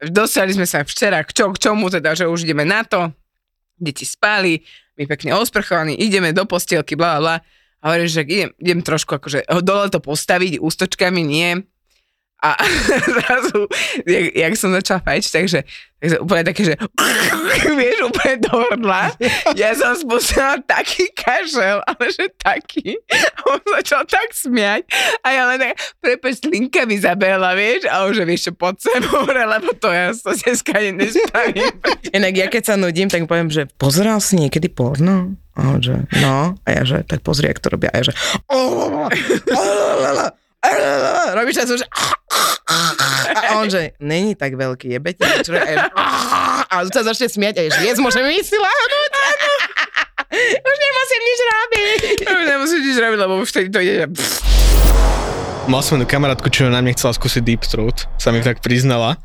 Dostali 0.00 0.52
sme 0.52 0.64
sa 0.64 0.84
včera 0.84 1.20
k, 1.24 1.32
čo, 1.32 1.52
k 1.52 1.60
čomu, 1.60 1.92
teda, 1.92 2.16
že 2.16 2.28
už 2.28 2.44
ideme 2.48 2.64
na 2.64 2.84
to. 2.84 3.12
Deti 3.80 4.04
spali, 4.04 4.60
my 4.96 5.08
pekne 5.08 5.36
osprchovaní, 5.36 5.96
ideme 5.96 6.32
do 6.32 6.44
postielky, 6.44 6.96
bla, 6.96 7.16
bla, 7.16 7.20
bla. 7.20 7.36
A 7.80 7.84
hovorím, 7.88 8.08
že 8.12 8.22
idem, 8.28 8.50
idem 8.60 8.80
trošku 8.84 9.16
akože 9.16 9.48
dole 9.64 9.88
to 9.88 10.00
postaviť, 10.04 10.60
ústočkami 10.60 11.20
nie. 11.24 11.64
A 12.40 12.56
zrazu, 13.20 13.68
jak, 14.08 14.24
jak 14.32 14.52
som 14.56 14.72
začala 14.72 15.04
fajčiť, 15.04 15.32
takže, 15.32 15.60
takže 16.00 16.16
úplne 16.24 16.42
také, 16.48 16.62
že 16.64 16.74
vieš, 17.78 18.08
úplne 18.08 18.34
do 18.40 18.52
hrdla. 18.64 19.12
Ja 19.52 19.76
som 19.76 19.92
spustila 19.92 20.56
taký 20.64 21.12
kašel, 21.12 21.84
ale 21.84 22.04
že 22.08 22.32
taký. 22.40 22.96
On 23.44 23.60
začal 23.76 24.08
tak 24.08 24.32
smiať. 24.32 24.88
A 25.20 25.36
ja 25.36 25.44
len 25.52 25.60
tak, 25.60 25.76
prepač, 26.00 26.40
linka 26.48 26.88
mi 26.88 26.96
zabehla, 26.96 27.52
vieš, 27.52 27.84
a 27.92 28.08
že 28.08 28.24
vieš 28.24 28.48
čo, 28.48 28.52
poď 28.56 28.88
sem 28.88 29.04
lebo 29.52 29.70
to 29.76 29.92
ja 29.92 30.16
to 30.16 30.32
dneska 30.32 30.80
nespravím. 30.96 31.72
Inak 32.16 32.34
ja 32.40 32.46
keď 32.48 32.62
sa 32.72 32.74
nudím, 32.80 33.12
tak 33.12 33.28
poviem, 33.28 33.52
že 33.52 33.68
pozeral 33.76 34.16
si 34.24 34.40
niekedy 34.40 34.72
porno? 34.72 35.36
A 35.60 35.76
že, 35.76 36.08
no. 36.24 36.56
A 36.64 36.68
ja 36.72 36.82
že, 36.88 37.04
tak 37.04 37.20
pozri, 37.20 37.52
jak 37.52 37.60
to 37.60 37.76
robia. 37.76 37.92
A 37.92 38.00
ja 38.00 38.04
že, 38.08 38.14
robíš 41.40 41.56
sa 41.56 41.64
že, 41.64 41.86
a 43.32 43.56
on 43.56 43.66
že, 43.72 43.96
není 43.96 44.36
tak 44.36 44.54
veľký, 44.60 44.92
ja, 44.92 45.00
že, 45.40 45.56
a 46.68 46.72
on 46.84 46.88
sa 46.92 47.00
začne 47.00 47.32
smiať 47.32 47.54
a 47.58 47.62
je, 47.64 47.70
že, 47.96 48.00
môžem 48.04 48.28
ísť 48.28 48.48
si 48.52 48.58
lahnúť. 48.60 49.10
Už 50.70 50.76
nemusím 50.78 51.20
nič 51.26 51.40
robiť. 51.42 52.00
Už 52.38 52.44
nemusíš 52.46 52.80
nič 52.86 52.96
robiť, 53.02 53.18
lebo 53.18 53.42
už 53.42 53.50
vtedy 53.50 53.68
to 53.74 53.82
ide, 53.82 53.94
že 53.98 54.06
Mal 55.66 55.82
som 55.82 55.98
jednu 55.98 56.06
kamarátku, 56.06 56.46
čo 56.50 56.70
na 56.70 56.78
mne 56.78 56.94
chcela 56.94 57.14
skúsiť 57.14 57.42
Deep 57.42 57.62
Throat, 57.66 58.06
sa 58.14 58.30
mi 58.30 58.38
tak 58.38 58.62
priznala. 58.62 59.18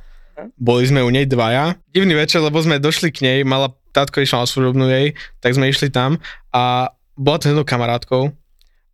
Boli 0.58 0.84
sme 0.86 1.06
u 1.06 1.10
nej 1.13 1.30
dvaja. 1.30 1.78
Divný 1.93 2.17
večer, 2.17 2.41
lebo 2.41 2.58
sme 2.58 2.82
došli 2.82 3.13
k 3.13 3.21
nej, 3.21 3.38
mala, 3.45 3.71
tátko 3.93 4.19
išla 4.19 4.43
na 4.43 4.48
služobnú 4.50 4.86
jej, 4.89 5.15
tak 5.39 5.56
sme 5.56 5.69
išli 5.69 5.93
tam 5.93 6.17
a 6.52 6.91
bola 7.15 7.38
to 7.39 7.50
jednou 7.50 7.63
kamarátkou 7.63 8.34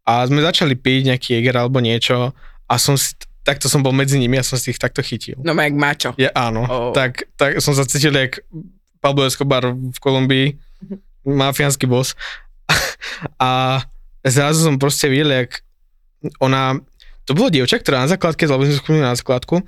a 0.07 0.25
sme 0.25 0.41
začali 0.41 0.73
piť 0.73 1.13
nejaký 1.13 1.27
Jäger 1.37 1.55
alebo 1.55 1.77
niečo 1.77 2.33
a 2.65 2.73
som 2.75 2.97
si, 2.97 3.13
takto 3.41 3.69
som 3.69 3.81
bol 3.81 3.93
medzi 3.93 4.17
nimi 4.17 4.37
a 4.37 4.45
som 4.45 4.57
si 4.57 4.73
ich 4.73 4.81
takto 4.81 5.01
chytil. 5.01 5.37
no 5.41 5.53
jak 5.53 5.73
mačo. 5.73 6.09
Je 6.17 6.29
áno, 6.31 6.65
Oh. 6.65 6.91
tak, 6.93 7.29
tak 7.37 7.61
som 7.61 7.73
sa 7.73 7.85
cítil 7.85 8.13
jak 8.13 8.41
Pablo 9.01 9.25
Escobar 9.25 9.73
v 9.73 9.97
Kolumbii, 9.97 10.47
mafiánsky 11.25 11.85
boss. 11.85 12.13
A 13.41 13.81
zrazu 14.25 14.65
som 14.65 14.77
proste 14.77 15.09
videl, 15.09 15.45
jak 15.45 15.61
ona, 16.37 16.77
to 17.25 17.33
bolo 17.33 17.49
dievča, 17.49 17.81
ktorá 17.81 18.05
na 18.05 18.09
základke, 18.09 18.45
lebo 18.45 18.61
sme 18.65 19.01
na 19.01 19.17
základku, 19.17 19.61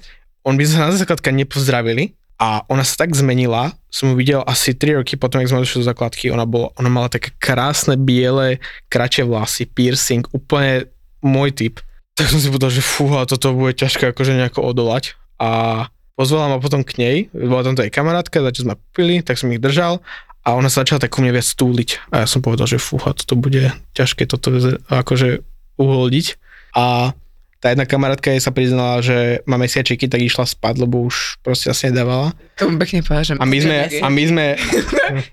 on 0.46 0.54
by 0.54 0.64
sa 0.66 0.90
na 0.90 0.94
základka 0.94 1.34
nepozdravili 1.34 2.14
a 2.44 2.68
ona 2.68 2.84
sa 2.84 3.08
tak 3.08 3.16
zmenila, 3.16 3.72
som 3.88 4.12
ju 4.12 4.20
videl 4.20 4.44
asi 4.44 4.76
3 4.76 5.00
roky 5.00 5.16
potom, 5.16 5.40
jak 5.40 5.48
sme 5.48 5.64
došli 5.64 5.80
do 5.80 5.88
základky, 5.88 6.28
ona, 6.28 6.44
bola, 6.44 6.76
ona 6.76 6.92
mala 6.92 7.08
také 7.08 7.32
krásne, 7.40 7.96
biele, 7.96 8.60
kratšie 8.92 9.24
vlasy, 9.24 9.64
piercing, 9.64 10.28
úplne 10.36 10.92
môj 11.24 11.56
typ. 11.56 11.80
Tak 12.20 12.28
som 12.28 12.44
si 12.44 12.52
povedal, 12.52 12.76
že 12.76 12.84
fúha, 12.84 13.24
toto 13.24 13.56
bude 13.56 13.80
ťažké 13.80 14.12
akože 14.12 14.36
nejako 14.36 14.60
odolať. 14.60 15.16
A 15.40 15.88
pozvala 16.20 16.52
ma 16.52 16.60
potom 16.60 16.84
k 16.84 17.00
nej, 17.00 17.18
bola 17.32 17.64
tam 17.64 17.80
to 17.80 17.88
jej 17.88 17.96
kamarátka, 17.96 18.44
za 18.44 18.52
čo 18.52 18.68
sme 18.68 18.76
pili, 18.92 19.24
tak 19.24 19.40
som 19.40 19.48
ich 19.56 19.64
držal 19.64 20.04
a 20.44 20.60
ona 20.60 20.68
sa 20.68 20.84
začala 20.84 21.00
tak 21.00 21.16
ku 21.16 21.24
mne 21.24 21.40
viac 21.40 21.48
stúliť 21.48 22.12
a 22.12 22.24
ja 22.24 22.28
som 22.28 22.44
povedal, 22.44 22.68
že 22.68 22.76
fúha, 22.76 23.16
toto 23.16 23.40
bude 23.40 23.72
ťažké 23.96 24.28
toto 24.28 24.52
akože 24.92 25.40
uhodiť 25.80 26.28
a 26.76 27.16
tá 27.64 27.72
jedna 27.72 27.88
kamarátka 27.88 28.28
jej 28.28 28.38
sa 28.38 28.52
priznala, 28.52 29.00
že 29.00 29.16
má 29.44 29.56
mesiačiky, 29.56 30.06
tak 30.06 30.20
išla 30.20 30.44
spať, 30.44 30.84
lebo 30.84 31.00
už 31.02 31.40
proste 31.40 31.72
asi 31.72 31.88
nedávala. 31.88 32.36
To 32.56 32.68
mu 32.68 32.76
pekne 32.76 33.00
povedal, 33.00 33.40
A 33.40 33.46
my 33.46 33.58
sme, 33.58 33.78
a 33.88 34.08
my 34.10 34.24
sme... 34.26 34.46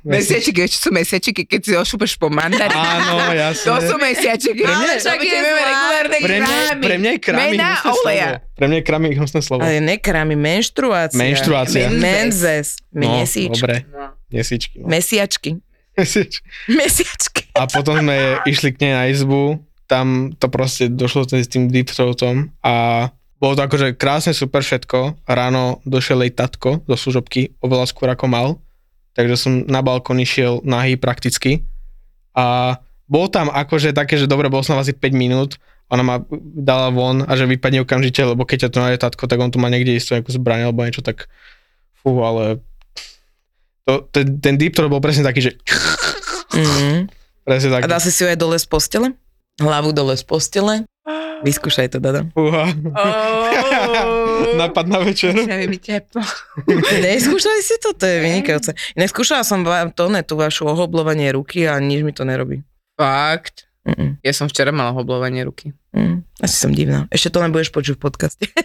Mesiačiky, 0.01 0.63
ešte 0.71 0.79
sú 0.79 0.91
mesiačiky, 0.91 1.43
keď 1.43 1.61
si 1.61 1.75
ošúpeš 1.75 2.15
po 2.15 2.31
mandarín. 2.31 2.71
Áno, 2.71 3.35
jasne. 3.35 3.67
To 3.69 3.83
sú 3.83 3.95
mesiačiky. 3.97 4.63
Pre 4.63 4.71
mňa- 4.71 4.97
však 4.97 5.19
je 5.19 5.39
regulárne 5.43 6.19
Pre 6.21 6.37
mňa, 6.37 6.47
krámy. 6.47 6.81
pre 6.81 6.95
mňa 6.97 7.11
je 7.11 7.21
krámy 7.21 7.43
Mená 7.51 7.71
hnusné 7.75 7.91
oleja. 7.99 8.29
slovo. 8.31 8.55
Pre 8.55 8.65
mňa 8.65 8.77
je 8.77 8.85
krámy 8.85 9.07
hnusné 9.13 9.41
slovo. 9.43 9.61
Ale 9.61 9.77
nekrámy, 9.81 10.35
menštruácia. 10.37 11.19
Menštruácia. 11.19 11.87
Menzes. 11.91 12.79
No, 12.89 13.27
dobre, 13.49 13.83
No. 13.91 14.15
mesičky. 14.31 14.77
No. 14.79 14.87
Mesiačky. 14.87 15.51
Mesiačky. 16.69 17.43
A 17.53 17.67
potom 17.67 17.99
sme 17.99 18.17
išli 18.45 18.71
k 18.71 18.79
nej 18.81 18.93
na 18.93 19.05
izbu, 19.07 19.59
tam 19.91 20.31
to 20.39 20.47
proste 20.47 20.87
došlo 20.87 21.27
s 21.27 21.51
tým 21.51 21.67
deep 21.67 21.91
throatom 21.91 22.55
a 22.63 23.11
bolo 23.43 23.59
to 23.59 23.67
akože 23.67 23.99
krásne, 23.99 24.31
super 24.31 24.63
všetko. 24.63 25.27
Ráno 25.27 25.83
došiel 25.83 26.23
jej 26.23 26.31
tatko 26.31 26.85
do 26.87 26.95
služobky, 26.95 27.59
oveľa 27.59 27.91
skôr 27.91 28.07
ako 28.13 28.31
mal, 28.31 28.49
takže 29.19 29.35
som 29.35 29.53
na 29.67 29.83
balkón 29.83 30.23
išiel 30.23 30.63
nahý 30.63 30.95
prakticky 30.95 31.67
a 32.37 32.79
bol 33.11 33.27
tam 33.27 33.51
akože 33.51 33.91
také, 33.91 34.15
že 34.15 34.31
dobre, 34.31 34.47
bol 34.47 34.63
som 34.63 34.79
asi 34.79 34.95
5 34.95 35.11
minút, 35.11 35.59
ona 35.91 36.07
ma 36.07 36.17
dala 36.55 36.95
von 36.95 37.27
a 37.27 37.35
že 37.35 37.51
vypadne 37.51 37.83
okamžite, 37.83 38.23
lebo 38.23 38.47
keď 38.47 38.69
ťa 38.69 38.71
to 38.71 38.79
nájde 38.79 38.99
tatko, 39.03 39.27
tak 39.27 39.43
on 39.43 39.51
tu 39.51 39.59
má 39.59 39.67
niekde 39.67 39.99
istú 39.99 40.15
nejakú 40.15 40.31
zbraň 40.31 40.71
alebo 40.71 40.87
niečo, 40.87 41.03
tak 41.03 41.27
fú, 41.99 42.23
ale 42.23 42.63
to, 43.83 44.07
ten, 44.15 44.39
ten 44.39 44.55
deep 44.55 44.79
throat 44.79 44.93
bol 44.93 45.03
presne 45.03 45.27
taký, 45.27 45.51
že 45.51 45.53
Mm. 46.51 47.07
presne 47.47 47.71
A 47.71 47.75
taký. 47.79 47.91
dal 47.91 48.03
si 48.03 48.11
si 48.11 48.21
ju 48.23 48.29
aj 48.29 48.39
dole 48.39 48.59
z 48.59 48.67
postele? 48.67 49.15
Hlavu 49.61 49.93
dole 49.93 50.17
z 50.17 50.25
postele? 50.25 50.75
Vyskúšaj 51.41 51.97
to, 51.97 51.99
Dada. 52.01 52.29
Fúha. 52.37 52.69
Oh. 52.93 54.57
Napad 54.61 54.89
na 54.93 55.01
večer. 55.01 55.33
Sa 55.33 55.57
mi 55.57 55.81
teplo. 55.81 56.21
Neskúšali 57.05 57.61
si 57.65 57.81
to? 57.81 57.97
To 57.97 58.05
je 58.05 58.19
vynikajúce. 58.21 58.77
Neskúšala 58.97 59.41
som 59.41 59.65
vám 59.65 59.93
to, 59.97 60.13
ne, 60.13 60.21
tú 60.21 60.37
vašu 60.37 60.69
ohoblovanie 60.69 61.33
ruky 61.33 61.65
a 61.65 61.81
nič 61.81 62.05
mi 62.05 62.13
to 62.13 62.29
nerobí. 62.29 62.61
Fakt. 63.01 63.69
Mm-mm. 63.89 64.21
Ja 64.21 64.37
som 64.37 64.53
včera 64.53 64.69
mala 64.77 64.93
hoblovanie 64.93 65.41
ruky. 65.49 65.73
Mm. 65.97 66.21
Asi 66.45 66.57
som 66.61 66.69
divná. 66.77 67.09
Ešte 67.09 67.33
to 67.33 67.41
len 67.41 67.49
budeš 67.49 67.73
počuť 67.73 67.97
v 67.97 68.03
podcaste. 68.05 68.45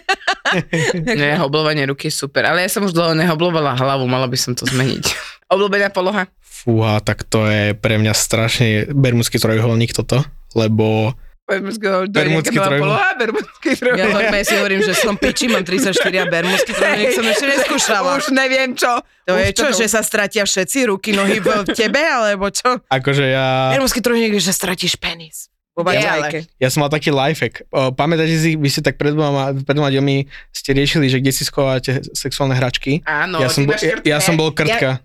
Ne, 0.94 1.36
hoblovanie 1.42 1.84
ruky 1.90 2.06
je 2.06 2.14
super, 2.14 2.46
ale 2.46 2.64
ja 2.64 2.70
som 2.70 2.86
už 2.86 2.94
dlho 2.94 3.18
nehoblovala 3.18 3.74
hlavu, 3.76 4.06
mala 4.06 4.30
by 4.30 4.38
som 4.38 4.54
to 4.54 4.62
zmeniť. 4.62 5.04
Obľúbená 5.52 5.90
poloha? 5.90 6.30
Fúha, 6.40 7.02
tak 7.02 7.26
to 7.26 7.44
je 7.50 7.74
pre 7.74 7.98
mňa 7.98 8.14
strašne 8.14 8.86
bermudský 8.94 9.42
trojuholník 9.42 9.90
toto, 9.90 10.22
lebo 10.54 11.16
Bermudský 11.46 12.10
Bermudský 12.10 12.58
trojuholník. 12.58 13.94
Ja 13.94 14.10
normálne 14.10 14.42
si 14.42 14.58
hovorím, 14.58 14.82
že 14.82 14.98
som 14.98 15.14
piči, 15.14 15.46
mám 15.46 15.62
34 15.62 15.94
a 15.94 16.26
bermudský 16.26 16.74
trojuholník 16.74 17.14
som 17.14 17.22
ešte 17.22 17.46
neskúšala. 17.46 18.18
Už 18.18 18.34
neviem 18.34 18.74
čo. 18.74 18.98
To 19.30 19.38
Už 19.38 19.38
je 19.38 19.50
čo, 19.54 19.66
že 19.70 19.86
sa 19.86 20.02
stratia 20.02 20.42
všetci 20.42 20.90
ruky, 20.90 21.14
nohy 21.14 21.38
v 21.38 21.70
tebe, 21.70 22.02
alebo 22.02 22.50
čo? 22.50 22.82
akože 22.90 23.30
ja, 23.30 23.70
Bermudský 23.78 24.02
trojuholník 24.02 24.42
je, 24.42 24.42
že 24.42 24.54
stratíš 24.58 24.98
penis. 24.98 25.46
Vajke. 25.76 26.48
ja 26.56 26.68
som 26.72 26.82
mal 26.82 26.90
taký 26.90 27.12
lifehack. 27.12 27.68
O, 27.68 27.92
Pamätáte 27.92 28.32
si, 28.32 28.56
vy 28.56 28.64
ste 28.72 28.80
tak 28.80 28.96
pred 28.96 29.12
dvoma, 29.12 29.52
pred 29.52 29.76
dvoma 29.76 29.92
dielmi 29.92 30.24
ste 30.48 30.72
riešili, 30.72 31.12
že 31.12 31.20
kde 31.20 31.36
si 31.36 31.44
schovávate 31.44 32.00
sexuálne 32.16 32.56
hračky. 32.56 33.04
Áno, 33.04 33.44
ja, 33.44 33.52
som 33.52 33.68
bol, 33.68 33.76
ja, 33.76 34.00
ja 34.00 34.18
som 34.24 34.40
bol 34.40 34.56
krtka. 34.56 35.04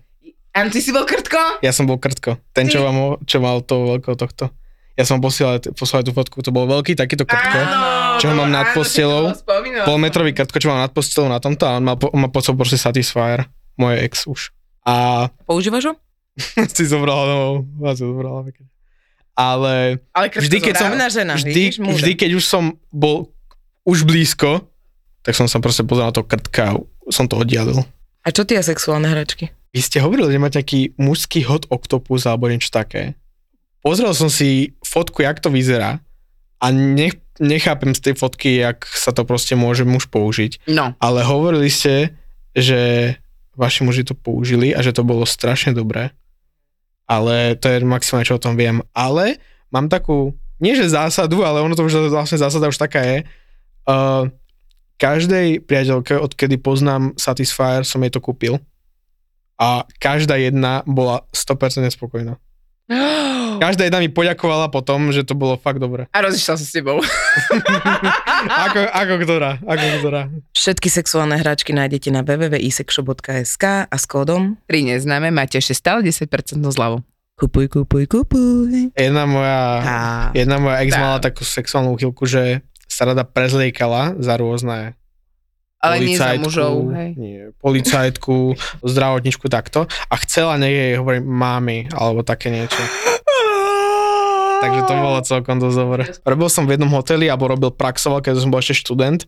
Áno, 0.52 0.68
ty 0.68 0.84
si 0.84 0.92
bol 0.92 1.08
krtko? 1.08 1.64
Ja 1.64 1.72
som 1.72 1.88
bol 1.88 1.96
krtko. 1.96 2.36
Ten, 2.52 2.68
čo, 2.68 2.84
vám, 2.84 3.16
čo 3.24 3.40
mal 3.40 3.64
to 3.64 3.96
veľkého 3.96 4.16
tohto. 4.20 4.52
Ja 4.92 5.08
som 5.08 5.24
posielal, 5.24 5.56
poslal 5.72 6.04
tú 6.04 6.12
fotku, 6.12 6.44
to 6.44 6.52
bol 6.52 6.68
veľký 6.68 6.92
takýto 6.92 7.24
krtko, 7.24 7.60
čo 8.20 8.28
mám 8.36 8.52
nad 8.52 8.76
postelou. 8.76 9.32
polmetrový 9.88 10.36
krtko, 10.36 10.60
čo 10.60 10.68
mám 10.68 10.84
nad 10.84 10.92
postelou 10.92 11.32
na 11.32 11.40
tomto 11.40 11.64
a 11.64 11.80
on 11.80 11.84
mal, 11.84 11.96
po- 11.96 12.12
on 12.12 12.28
mal 12.28 12.30
pod 12.30 12.44
sebou 12.44 12.60
proste 12.60 12.76
Satisfyer, 12.76 13.48
moje 13.80 14.04
ex 14.04 14.28
už. 14.28 14.52
A 14.84 15.26
Používaš 15.48 15.92
ho? 15.92 15.94
si 16.76 16.84
zobrala, 16.84 17.24
no, 17.24 17.64
vás 17.80 17.96
si 17.96 18.04
zobrala. 18.04 18.44
Ale 19.32 19.96
Ale 20.12 20.26
vždy, 20.28 20.56
keď 20.60 20.74
som, 20.76 20.92
žena, 20.92 21.34
vždy, 21.40 21.80
vždy, 21.80 22.12
keď 22.12 22.30
už 22.36 22.44
som 22.44 22.76
bol 22.92 23.32
už 23.88 24.04
blízko, 24.04 24.68
tak 25.24 25.32
som 25.32 25.48
sa 25.48 25.56
proste 25.62 25.88
pozeral 25.88 26.12
na 26.12 26.16
to 26.16 26.26
krtka 26.26 26.76
a 26.76 26.80
som 27.08 27.24
to 27.24 27.40
oddialil. 27.40 27.80
A 28.22 28.28
čo 28.30 28.44
tie 28.44 28.60
sexuálne 28.60 29.08
hračky? 29.08 29.50
Vy 29.72 29.80
ste 29.80 30.04
hovorili, 30.04 30.36
že 30.36 30.38
máte 30.38 30.60
taký 30.60 30.92
mužský 31.00 31.48
hot 31.48 31.64
octopus 31.72 32.28
alebo 32.28 32.46
niečo 32.52 32.68
také. 32.68 33.16
Pozrel 33.82 34.14
som 34.14 34.30
si 34.30 34.78
fotku, 34.86 35.26
jak 35.26 35.42
to 35.42 35.50
vyzerá 35.50 35.98
a 36.62 36.66
nech, 36.70 37.18
nechápem 37.42 37.90
z 37.90 38.00
tej 38.00 38.14
fotky, 38.14 38.62
jak 38.62 38.86
sa 38.86 39.10
to 39.10 39.26
proste 39.26 39.58
môže 39.58 39.82
muž 39.82 40.06
použiť. 40.06 40.70
No, 40.70 40.94
Ale 41.02 41.26
hovorili 41.26 41.66
ste, 41.66 42.14
že 42.54 43.14
vaši 43.58 43.82
muži 43.82 44.06
to 44.06 44.14
použili 44.14 44.70
a 44.70 44.80
že 44.80 44.94
to 44.94 45.02
bolo 45.02 45.26
strašne 45.26 45.74
dobré. 45.74 46.14
Ale 47.10 47.58
to 47.58 47.66
je 47.68 47.82
maximálne, 47.82 48.24
čo 48.24 48.38
o 48.38 48.44
tom 48.44 48.54
viem. 48.54 48.80
Ale 48.94 49.42
mám 49.74 49.90
takú, 49.90 50.32
nie 50.62 50.78
že 50.78 50.88
zásadu, 50.88 51.42
ale 51.42 51.60
ono 51.60 51.74
to 51.74 51.84
už 51.84 52.08
vlastne 52.14 52.38
zásada 52.38 52.70
už 52.70 52.78
taká 52.78 53.02
je. 53.02 53.18
Uh, 53.82 54.30
každej 55.02 55.66
priateľke, 55.66 56.14
odkedy 56.14 56.62
poznám 56.62 57.18
Satisfyer, 57.18 57.82
som 57.82 57.98
jej 58.06 58.14
to 58.14 58.22
kúpil. 58.22 58.62
A 59.58 59.82
každá 59.98 60.38
jedna 60.38 60.86
bola 60.86 61.26
100% 61.34 61.90
spokojná. 61.90 62.38
Každá 63.62 63.84
jedna 63.84 63.98
mi 63.98 64.08
poďakovala 64.08 64.68
potom, 64.68 65.10
že 65.10 65.22
to 65.22 65.32
bolo 65.32 65.54
fakt 65.54 65.78
dobre. 65.78 66.10
a 66.10 66.18
rozišla 66.18 66.54
sa 66.54 66.64
s 66.64 66.70
tebou. 66.70 66.98
Ako, 68.42 68.80
ako 68.84 69.14
ktorá? 69.22 69.50
Ako 69.62 69.84
ktorá? 70.00 70.22
Všetky 70.52 70.88
sexuálne 70.88 71.38
hračky 71.38 71.70
nájdete 71.70 72.10
na 72.10 72.20
www.isexshop.sk 72.20 73.64
a 73.86 73.94
s 73.94 74.04
kódom 74.04 74.58
Pri 74.64 74.82
neznáme 74.82 75.30
máte 75.30 75.56
ešte 75.56 75.72
stále 75.72 76.02
10% 76.02 76.26
zľavu. 76.58 77.06
kupuj, 77.38 77.66
kupuj, 77.68 78.04
kupuj. 78.06 78.90
Jedna 78.92 79.24
moja... 79.24 79.60
Tá. 79.80 80.00
Jedna 80.32 80.58
moja 80.58 80.82
ex 80.82 80.90
Tá. 80.90 80.98
mala 81.00 81.18
takú 81.18 81.42
sexuálnu 81.42 81.94
uchylku, 81.94 82.26
že 82.26 82.62
sa 82.84 83.06
rada 83.06 83.22
prezliekala 83.22 84.18
za 84.18 84.34
rôzne 84.36 84.98
Ale 85.82 85.98
nie 85.98 86.14
za 86.14 86.38
mužov, 86.38 86.94
hej. 86.94 87.10
Nie, 87.18 87.50
policajtku, 87.58 88.54
zdravotničku 88.86 89.50
takto 89.50 89.90
a 89.90 90.14
chcela 90.22 90.54
nech 90.54 90.70
jej 90.70 90.94
hovorí 90.94 91.18
mami 91.18 91.90
alebo 91.90 92.22
také 92.22 92.54
niečo. 92.54 92.78
Takže 94.62 94.80
to 94.86 94.94
bolo 94.94 95.18
celkom 95.26 95.58
dosť 95.58 95.76
dobre. 95.76 96.02
Robil 96.22 96.46
som 96.46 96.70
v 96.70 96.78
jednom 96.78 96.94
hoteli 96.94 97.26
alebo 97.26 97.50
robil 97.50 97.74
praxoval, 97.74 98.22
keď 98.22 98.46
som 98.46 98.54
bol 98.54 98.62
ešte 98.62 98.78
študent 98.78 99.26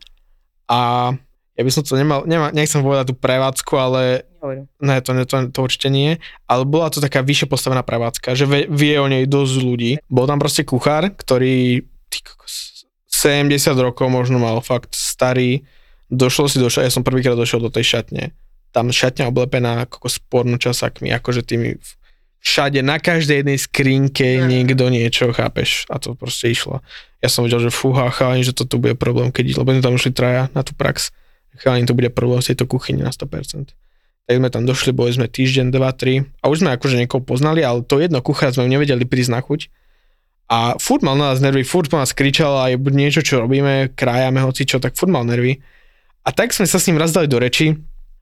a 0.71 1.11
ja 1.59 1.63
by 1.63 1.71
som 1.75 1.83
to 1.83 1.99
nemal, 1.99 2.23
nema, 2.23 2.55
nechcem 2.55 2.83
povedať 2.83 3.11
tú 3.11 3.17
prevádzku, 3.19 3.73
ale 3.75 4.03
Hovorím. 4.45 4.69
Ne, 4.77 5.01
to, 5.01 5.17
ne, 5.17 5.25
to, 5.25 5.49
to 5.49 5.59
určite 5.65 5.89
nie, 5.89 6.21
ale 6.45 6.69
bola 6.69 6.93
to 6.93 7.01
taká 7.01 7.25
vyššie 7.25 7.49
postavená 7.49 7.81
prevádzka, 7.81 8.37
že 8.37 8.45
vie, 8.45 8.69
vie 8.69 8.95
o 9.01 9.09
nej 9.09 9.25
dosť 9.25 9.55
ľudí. 9.57 9.93
Bol 10.13 10.29
tam 10.29 10.37
proste 10.37 10.69
kuchár, 10.69 11.09
ktorý 11.17 11.81
ty 12.13 12.19
kokos, 12.21 12.85
70 13.09 13.57
rokov 13.81 14.13
možno 14.13 14.37
mal 14.37 14.61
fakt 14.61 14.93
starý, 14.93 15.65
došlo 16.15 16.49
si 16.49 16.63
do 16.63 16.71
šatne, 16.71 16.89
ja 16.89 16.95
som 16.95 17.07
prvýkrát 17.07 17.37
došiel 17.37 17.61
do 17.61 17.71
tej 17.71 17.99
šatne, 17.99 18.33
tam 18.71 18.91
šatňa 18.91 19.31
oblepená 19.31 19.87
kokos 19.87 20.19
pornočasakmi, 20.19 21.11
akože 21.15 21.47
tými 21.47 21.79
všade, 22.45 22.81
na 22.85 23.01
každej 23.01 23.43
jednej 23.43 23.59
skrinke 23.59 24.43
niekto 24.45 24.91
niečo, 24.93 25.33
chápeš, 25.33 25.89
a 25.89 25.97
to 25.97 26.13
proste 26.15 26.53
išlo. 26.53 26.85
Ja 27.25 27.33
som 27.33 27.47
vedel, 27.47 27.63
že 27.63 27.71
fúha, 27.73 28.11
chalani, 28.13 28.45
že 28.45 28.53
toto 28.53 28.77
bude 28.77 28.99
problém, 28.99 29.33
keď, 29.33 29.65
lebo 29.65 29.73
tam 29.81 29.97
išli 29.97 30.13
traja 30.13 30.53
na 30.53 30.61
tú 30.61 30.77
prax, 30.77 31.11
chalani, 31.57 31.89
to 31.89 31.97
bude 31.97 32.13
problém 32.13 32.45
v 32.45 32.53
tejto 32.53 32.69
kuchyni 32.69 33.01
na 33.01 33.15
100% 33.15 33.73
tak 34.25 34.41
sme 34.41 34.49
tam 34.49 34.65
došli, 34.65 34.97
boli 34.97 35.13
sme 35.13 35.29
týždeň, 35.29 35.69
dva, 35.69 35.93
tri 35.93 36.25
a 36.41 36.49
už 36.49 36.65
sme 36.65 36.73
akože 36.73 36.97
niekoho 36.97 37.21
poznali, 37.21 37.61
ale 37.61 37.85
to 37.85 38.01
jedno 38.01 38.25
kuchára 38.25 38.57
sme 38.57 38.73
nevedeli 38.73 39.05
prísť 39.05 39.33
na 39.37 39.41
chuť. 39.45 39.69
A 40.49 40.77
furt 40.81 41.05
mal 41.05 41.17
na 41.17 41.33
nás 41.33 41.41
nervy, 41.41 41.65
furt 41.65 41.89
po 41.89 42.01
nás 42.01 42.13
kričal 42.13 42.53
aj 42.69 42.77
niečo, 42.93 43.21
čo 43.25 43.45
robíme, 43.45 43.93
krájame 43.97 44.45
hoci 44.45 44.69
čo, 44.69 44.81
tak 44.81 44.97
furt 44.97 45.13
mal 45.13 45.25
nervy. 45.29 45.61
A 46.25 46.33
tak 46.33 46.57
sme 46.57 46.65
sa 46.65 46.81
s 46.81 46.89
ním 46.89 46.97
raz 46.97 47.13
dali 47.13 47.29
do 47.29 47.37
reči 47.37 47.77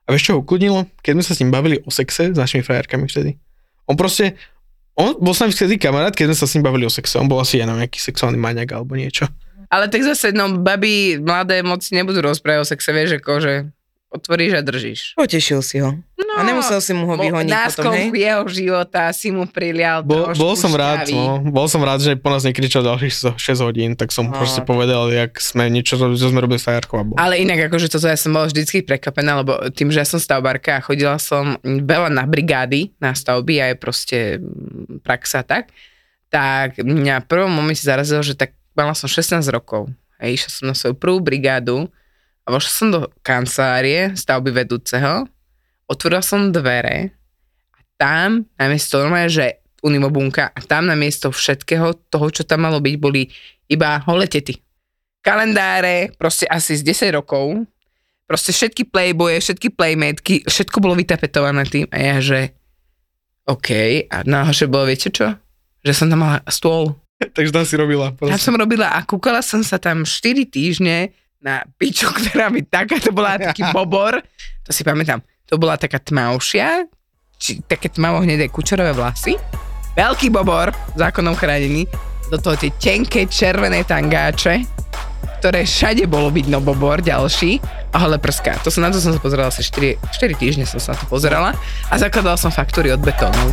a 0.06 0.08
vieš 0.10 0.26
čo 0.26 0.32
ho 0.34 0.42
ukludnilo? 0.42 0.90
Keď 1.06 1.12
sme 1.14 1.24
sa 1.24 1.32
s 1.38 1.40
ním 1.40 1.54
bavili 1.54 1.78
o 1.86 1.90
sexe 1.94 2.34
s 2.34 2.38
našimi 2.38 2.66
frajerkami 2.66 3.06
vtedy. 3.06 3.38
On 3.86 3.94
proste, 3.94 4.34
on 4.98 5.14
bol 5.22 5.30
s 5.30 5.42
nami 5.42 5.54
vtedy 5.54 5.78
kamarát, 5.78 6.10
keď 6.10 6.34
sme 6.34 6.38
sa 6.42 6.46
s 6.50 6.54
ním 6.58 6.66
bavili 6.66 6.84
o 6.86 6.92
sexe. 6.92 7.14
On 7.22 7.30
bol 7.30 7.38
asi, 7.38 7.62
ja 7.62 7.66
nejaký 7.70 8.02
sexuálny 8.02 8.38
maniak 8.38 8.74
alebo 8.74 8.98
niečo. 8.98 9.30
Ale 9.72 9.88
tak 9.88 10.02
zase, 10.04 10.34
no, 10.34 10.60
baby 10.60 11.16
mladé 11.22 11.64
moc 11.64 11.80
nebudú 11.80 12.20
rozprávať 12.20 12.60
o 12.60 12.68
sexe, 12.68 12.90
vieš, 12.92 13.22
ako, 13.22 13.40
že 13.40 13.52
otvoríš 14.12 14.53
a 14.55 14.62
držíš. 14.62 15.01
Potešil 15.16 15.61
si 15.61 15.81
ho. 15.81 15.96
No, 15.96 16.33
A 16.38 16.46
nemusel 16.46 16.81
si 16.81 16.92
mu 16.92 17.05
ho 17.05 17.16
vyhoniť 17.18 17.53
potom, 17.77 17.92
hej? 17.92 18.09
Jeho 18.14 18.44
života 18.48 19.12
si 19.12 19.29
mu 19.29 19.44
prilial 19.44 20.01
Bol, 20.01 20.33
trošku 20.33 20.40
bol 20.40 20.55
som 20.55 20.72
rád, 20.72 21.05
no, 21.12 21.44
bol 21.44 21.66
som 21.68 21.83
rád, 21.83 22.01
že 22.01 22.16
po 22.16 22.33
nás 22.33 22.40
nekričal 22.40 22.81
ďalších 22.81 23.37
6 23.37 23.66
hodín, 23.66 23.98
tak 23.98 24.09
som 24.09 24.31
No. 24.31 24.38
proste 24.38 24.64
povedal, 24.64 25.12
jak 25.12 25.37
sme 25.37 25.68
niečo, 25.68 25.98
čo 25.98 26.29
sme 26.31 26.40
robili 26.40 26.57
s 26.57 26.64
fajarkou 26.64 27.05
bol. 27.05 27.16
Ale 27.20 27.37
inak 27.37 27.68
akože 27.68 27.90
toto 27.90 28.09
ja 28.09 28.16
som 28.16 28.33
bola 28.33 28.48
vždycky 28.48 28.81
prekvapená, 28.81 29.44
lebo 29.44 29.61
tým, 29.75 29.92
že 29.92 30.01
ja 30.01 30.09
som 30.09 30.16
stavbarka 30.16 30.79
a 30.79 30.85
chodila 30.85 31.20
som 31.20 31.59
veľa 31.64 32.09
na 32.09 32.25
brigády, 32.25 32.96
na 32.96 33.12
stavby 33.12 33.61
a 33.61 33.64
je 33.72 33.77
proste 33.77 34.18
praxa 35.03 35.44
tak, 35.44 35.68
tak 36.33 36.81
mňa 36.81 37.25
v 37.25 37.29
prvom 37.29 37.53
momente 37.53 37.85
zarazilo, 37.85 38.25
že 38.25 38.33
tak 38.33 38.57
mala 38.72 38.96
som 38.96 39.05
16 39.05 39.44
rokov 39.53 39.92
a 40.16 40.33
išla 40.33 40.48
som 40.48 40.64
na 40.64 40.72
svoju 40.72 40.96
prvú 40.96 41.20
brigádu 41.20 41.92
a 42.42 42.48
vošla 42.50 42.72
som 42.72 42.88
do 42.90 43.00
kancelárie 43.22 44.14
stavby 44.18 44.50
vedúceho, 44.50 45.26
otvorila 45.87 46.22
som 46.24 46.50
dvere 46.50 47.14
a 47.74 47.81
tam 47.98 48.46
namiesto 48.59 48.98
normálne, 48.98 49.31
že 49.31 49.62
unimobunka 49.83 50.50
a 50.55 50.59
tam 50.62 50.87
namiesto 50.87 51.31
všetkého 51.31 52.11
toho, 52.11 52.26
čo 52.31 52.42
tam 52.46 52.66
malo 52.66 52.78
byť, 52.78 52.96
boli 52.98 53.26
iba 53.66 53.98
holé 54.07 54.31
tety 54.31 54.59
kalendáre, 55.22 56.11
proste 56.18 56.44
asi 56.50 56.76
z 56.76 56.83
10 56.83 57.18
rokov, 57.22 57.62
proste 58.26 58.50
všetky 58.50 58.90
playboye, 58.90 59.38
všetky 59.38 59.70
playmatky, 59.72 60.42
všetko 60.44 60.83
bolo 60.83 60.98
vytapetované 60.98 61.62
tým 61.70 61.87
a 61.88 61.96
ja, 61.96 62.18
že 62.18 62.40
OK, 63.46 63.70
a 64.11 64.22
náhože 64.26 64.66
bolo, 64.66 64.90
viete 64.90 65.11
čo? 65.11 65.35
Že 65.83 65.92
som 65.94 66.07
tam 66.11 66.20
mala 66.26 66.38
stôl. 66.50 66.94
Takže 67.38 67.55
tam 67.55 67.66
si 67.66 67.74
robila. 67.78 68.14
Tam 68.18 68.38
som 68.38 68.55
robila 68.59 68.90
a 68.94 69.07
kúkala 69.07 69.42
som 69.42 69.62
sa 69.62 69.78
tam 69.78 70.02
4 70.02 70.46
týždne 70.50 71.14
na 71.42 71.66
piču, 71.76 72.09
ktorá 72.18 72.48
mi 72.48 72.62
taká, 72.62 73.02
to 73.02 73.11
bola 73.11 73.37
taký 73.37 73.66
bobor, 73.76 74.22
to 74.62 74.70
si 74.70 74.87
pamätám, 74.87 75.20
to 75.44 75.59
bola 75.59 75.76
taká 75.76 75.98
tmavšia, 75.98 76.87
či 77.37 77.59
také 77.66 77.90
tmavo 77.90 78.22
hnedé 78.22 78.46
kučerové 78.48 78.94
vlasy, 78.94 79.35
veľký 79.98 80.31
bobor, 80.31 80.70
zákonom 80.94 81.35
chránený, 81.35 81.90
do 82.33 82.40
toho 82.40 82.57
tie 82.57 82.72
tenké 82.81 83.28
červené 83.28 83.85
tangáče, 83.85 84.64
ktoré 85.42 85.66
všade 85.66 86.07
bolo 86.07 86.31
vidno 86.31 86.62
bobor 86.62 87.02
ďalší. 87.02 87.59
A 87.92 88.09
holé 88.09 88.16
prská. 88.16 88.57
To 88.64 88.72
som, 88.72 88.81
na 88.81 88.88
to 88.88 88.96
som 88.96 89.12
sa 89.12 89.20
pozerala 89.20 89.52
asi 89.52 89.61
4, 89.61 90.00
4 90.00 90.40
týždne 90.40 90.64
som 90.64 90.81
sa 90.81 90.96
na 90.96 91.02
to 91.02 91.05
pozerala. 91.12 91.52
A 91.92 92.00
zakladala 92.00 92.40
som 92.40 92.48
faktúry 92.48 92.88
od 92.88 93.05
betónov. 93.05 93.52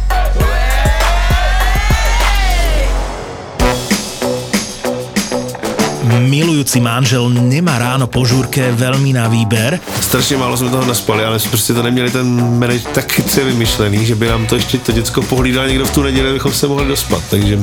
Milujúci 6.09 6.81
manžel 6.81 7.29
nemá 7.29 7.77
ráno 7.77 8.09
po 8.09 8.25
žúrke 8.25 8.73
veľmi 8.73 9.13
na 9.13 9.27
výber, 9.29 9.79
Strašně 10.01 10.37
málo 10.37 10.57
jsme 10.57 10.69
toho 10.69 10.85
naspali, 10.85 11.25
ale 11.25 11.39
jsme 11.39 11.49
prostě 11.51 11.73
to 11.73 11.83
neměli 11.83 12.11
ten 12.11 12.59
manage 12.59 12.83
tak 12.93 13.11
chytře 13.11 13.43
vymyšlený, 13.43 14.05
že 14.05 14.15
by 14.15 14.27
nám 14.27 14.45
to 14.45 14.55
ještě 14.55 14.77
to 14.77 14.91
děcko 14.91 15.21
pohlídal 15.21 15.67
někdo 15.67 15.85
v 15.85 15.91
tu 15.91 16.03
neděli, 16.03 16.29
abychom 16.29 16.53
se 16.53 16.67
mohli 16.67 16.87
dospat, 16.87 17.23
takže 17.29 17.59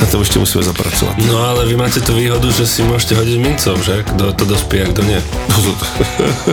na 0.00 0.06
tom 0.06 0.20
ještě 0.20 0.38
musíme 0.38 0.64
zapracovat. 0.64 1.14
No 1.30 1.38
ale 1.48 1.66
vy 1.66 1.76
máte 1.76 2.00
tu 2.00 2.14
výhodu, 2.14 2.50
že 2.50 2.66
si 2.66 2.82
môžete 2.82 3.14
hodiť 3.14 3.38
mincov, 3.38 3.78
že? 3.86 4.02
Kto 4.02 4.34
to 4.34 4.44
dospí 4.50 4.82
a 4.82 4.90
kto 4.90 5.06
nie. 5.06 5.20
No 5.46 5.56
to, 5.62 5.70
to. 5.78 5.86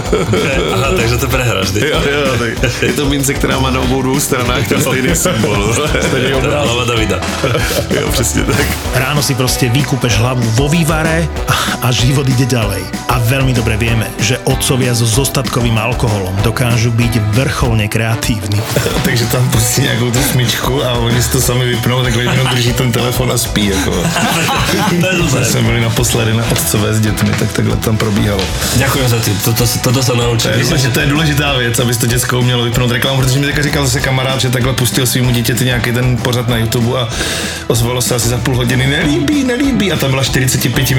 Aha, 0.77 0.93
takže 0.93 1.17
to 1.17 1.27
prehráš, 1.27 1.73
ty. 1.73 1.81
jo, 1.81 1.97
jo, 1.97 2.21
tak 2.37 2.69
je 2.81 2.93
to 2.93 3.09
mince, 3.09 3.33
která 3.33 3.57
má 3.59 3.73
na 3.73 3.81
obou 3.81 4.01
dvou 4.05 4.19
stranách 4.19 4.67
ten 4.69 4.77
stejný 4.81 5.15
symbol. 5.15 5.73
Hlava 6.45 6.85
Davida. 6.85 7.17
jo, 7.89 8.05
přesně 8.11 8.43
tak. 8.43 8.65
ráno 8.93 9.23
si 9.25 9.33
proste 9.33 9.65
vykúpeš 9.69 10.21
hlavu 10.21 10.45
vo 10.53 10.69
vývare, 10.69 11.08
dobre 11.09 11.25
a, 11.81 11.89
život 11.89 12.29
ide 12.29 12.45
ďalej. 12.45 12.85
A 13.09 13.17
veľmi 13.17 13.49
dobre 13.57 13.73
vieme, 13.81 14.05
že 14.21 14.37
otcovia 14.45 14.93
so 14.93 15.09
zostatkovým 15.09 15.73
alkoholom 15.73 16.37
dokážu 16.45 16.93
byť 16.93 17.33
vrcholne 17.33 17.89
kreatívni. 17.89 18.61
Takže 19.07 19.25
tam 19.33 19.41
pustí 19.49 19.81
nějakou 19.81 20.11
tu 20.11 20.21
smyčku 20.21 20.83
a 20.85 21.01
oni 21.01 21.17
si 21.21 21.29
to 21.33 21.41
sami 21.41 21.65
vypnou, 21.65 22.03
takhle 22.03 22.23
jenom 22.23 22.47
drží 22.47 22.73
ten 22.73 22.91
telefon 22.91 23.31
a 23.31 23.37
spí. 23.37 23.73
Jako. 23.73 23.93
Když 25.37 25.47
jsme 25.47 25.61
byli 25.61 25.81
naposledy 25.81 26.33
na 26.33 26.43
otcové 26.51 26.93
s 26.93 26.99
dětmi, 26.99 27.29
tak 27.39 27.51
takhle 27.53 27.75
tam 27.77 27.97
probíhalo. 27.97 28.43
Ďakujem 28.77 29.07
za 29.09 29.19
ty, 29.19 29.31
toto, 29.45 29.63
toto 29.65 30.03
sa 30.03 30.13
To 30.13 30.21
naučil. 30.21 30.51
je, 30.51 30.63
důležitá, 30.63 30.93
to 30.93 30.99
je 30.99 31.07
důležitá 31.07 31.53
věc, 31.57 31.79
aby 31.79 31.95
to 31.95 32.05
děcko 32.05 32.39
umělo 32.39 32.63
vypnout 32.63 32.91
reklamu, 32.91 33.17
protože 33.21 33.39
mi 33.39 33.45
teďka 33.45 33.61
říkal 33.63 33.85
zase 33.85 33.99
kamarád, 33.99 34.41
že 34.41 34.49
takhle 34.49 34.73
pustil 34.73 35.07
svýmu 35.07 35.31
dítěti 35.31 35.65
nějaký 35.65 35.91
ten 35.91 36.17
pořad 36.17 36.47
na 36.47 36.57
YouTube 36.57 36.99
a 36.99 37.07
ozvalo 37.67 38.01
se 38.01 38.15
asi 38.15 38.29
za 38.29 38.37
půl 38.37 38.55
hodiny, 38.55 38.87
nelíbí, 38.87 39.43
nelíbí 39.43 39.91
a 39.91 39.97
tam 39.97 40.11
byla 40.11 40.23
45 40.23 40.98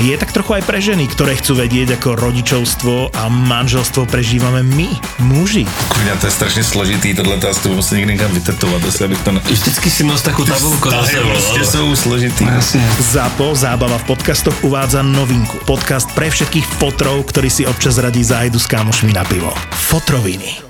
je 0.00 0.16
tak 0.16 0.32
trochu 0.32 0.56
aj 0.56 0.62
pre 0.64 0.80
ženy, 0.80 1.04
ktoré 1.12 1.36
chcú 1.36 1.60
vedieť, 1.60 2.00
ako 2.00 2.16
rodičovstvo 2.16 3.12
a 3.12 3.28
manželstvo 3.28 4.08
prežívame 4.08 4.64
my, 4.64 4.88
muži. 5.20 5.68
Kurňa, 5.92 6.16
to 6.16 6.26
je 6.26 6.32
strašně 6.32 6.64
složitý, 6.64 7.14
tohle 7.14 7.36
to 7.36 7.48
asi 7.48 7.68
musím 7.68 7.96
někdy 7.98 8.12
někam 8.12 8.30
vytetovat, 8.32 8.84
jestli 8.84 9.04
abych 9.04 9.20
to... 9.20 9.32
Na... 9.32 9.40
Vždycky 9.44 9.90
si 9.90 10.04
nos 10.04 10.22
takú 10.22 10.44
tabulku 10.44 10.88
Tahy 10.90 11.06
sebou. 11.16 11.28
prostě 11.28 11.58
ale- 11.60 11.66
jsou 11.66 11.96
složitý. 11.96 12.46
ZAPO, 12.98 13.54
zábava 13.54 13.98
v 13.98 14.04
podcastoch, 14.04 14.64
uvádza 14.64 15.02
novinku. 15.02 15.58
Podcast 15.64 16.10
pre 16.14 16.30
všetkých 16.30 16.66
fotrov, 16.66 17.24
ktorí 17.28 17.50
si 17.50 17.66
občas 17.66 17.98
radí 17.98 18.24
zájdu 18.24 18.58
s 18.58 18.66
kámošmi 18.66 19.12
na 19.12 19.24
pivo. 19.24 19.52
Fotroviny. 19.70 20.69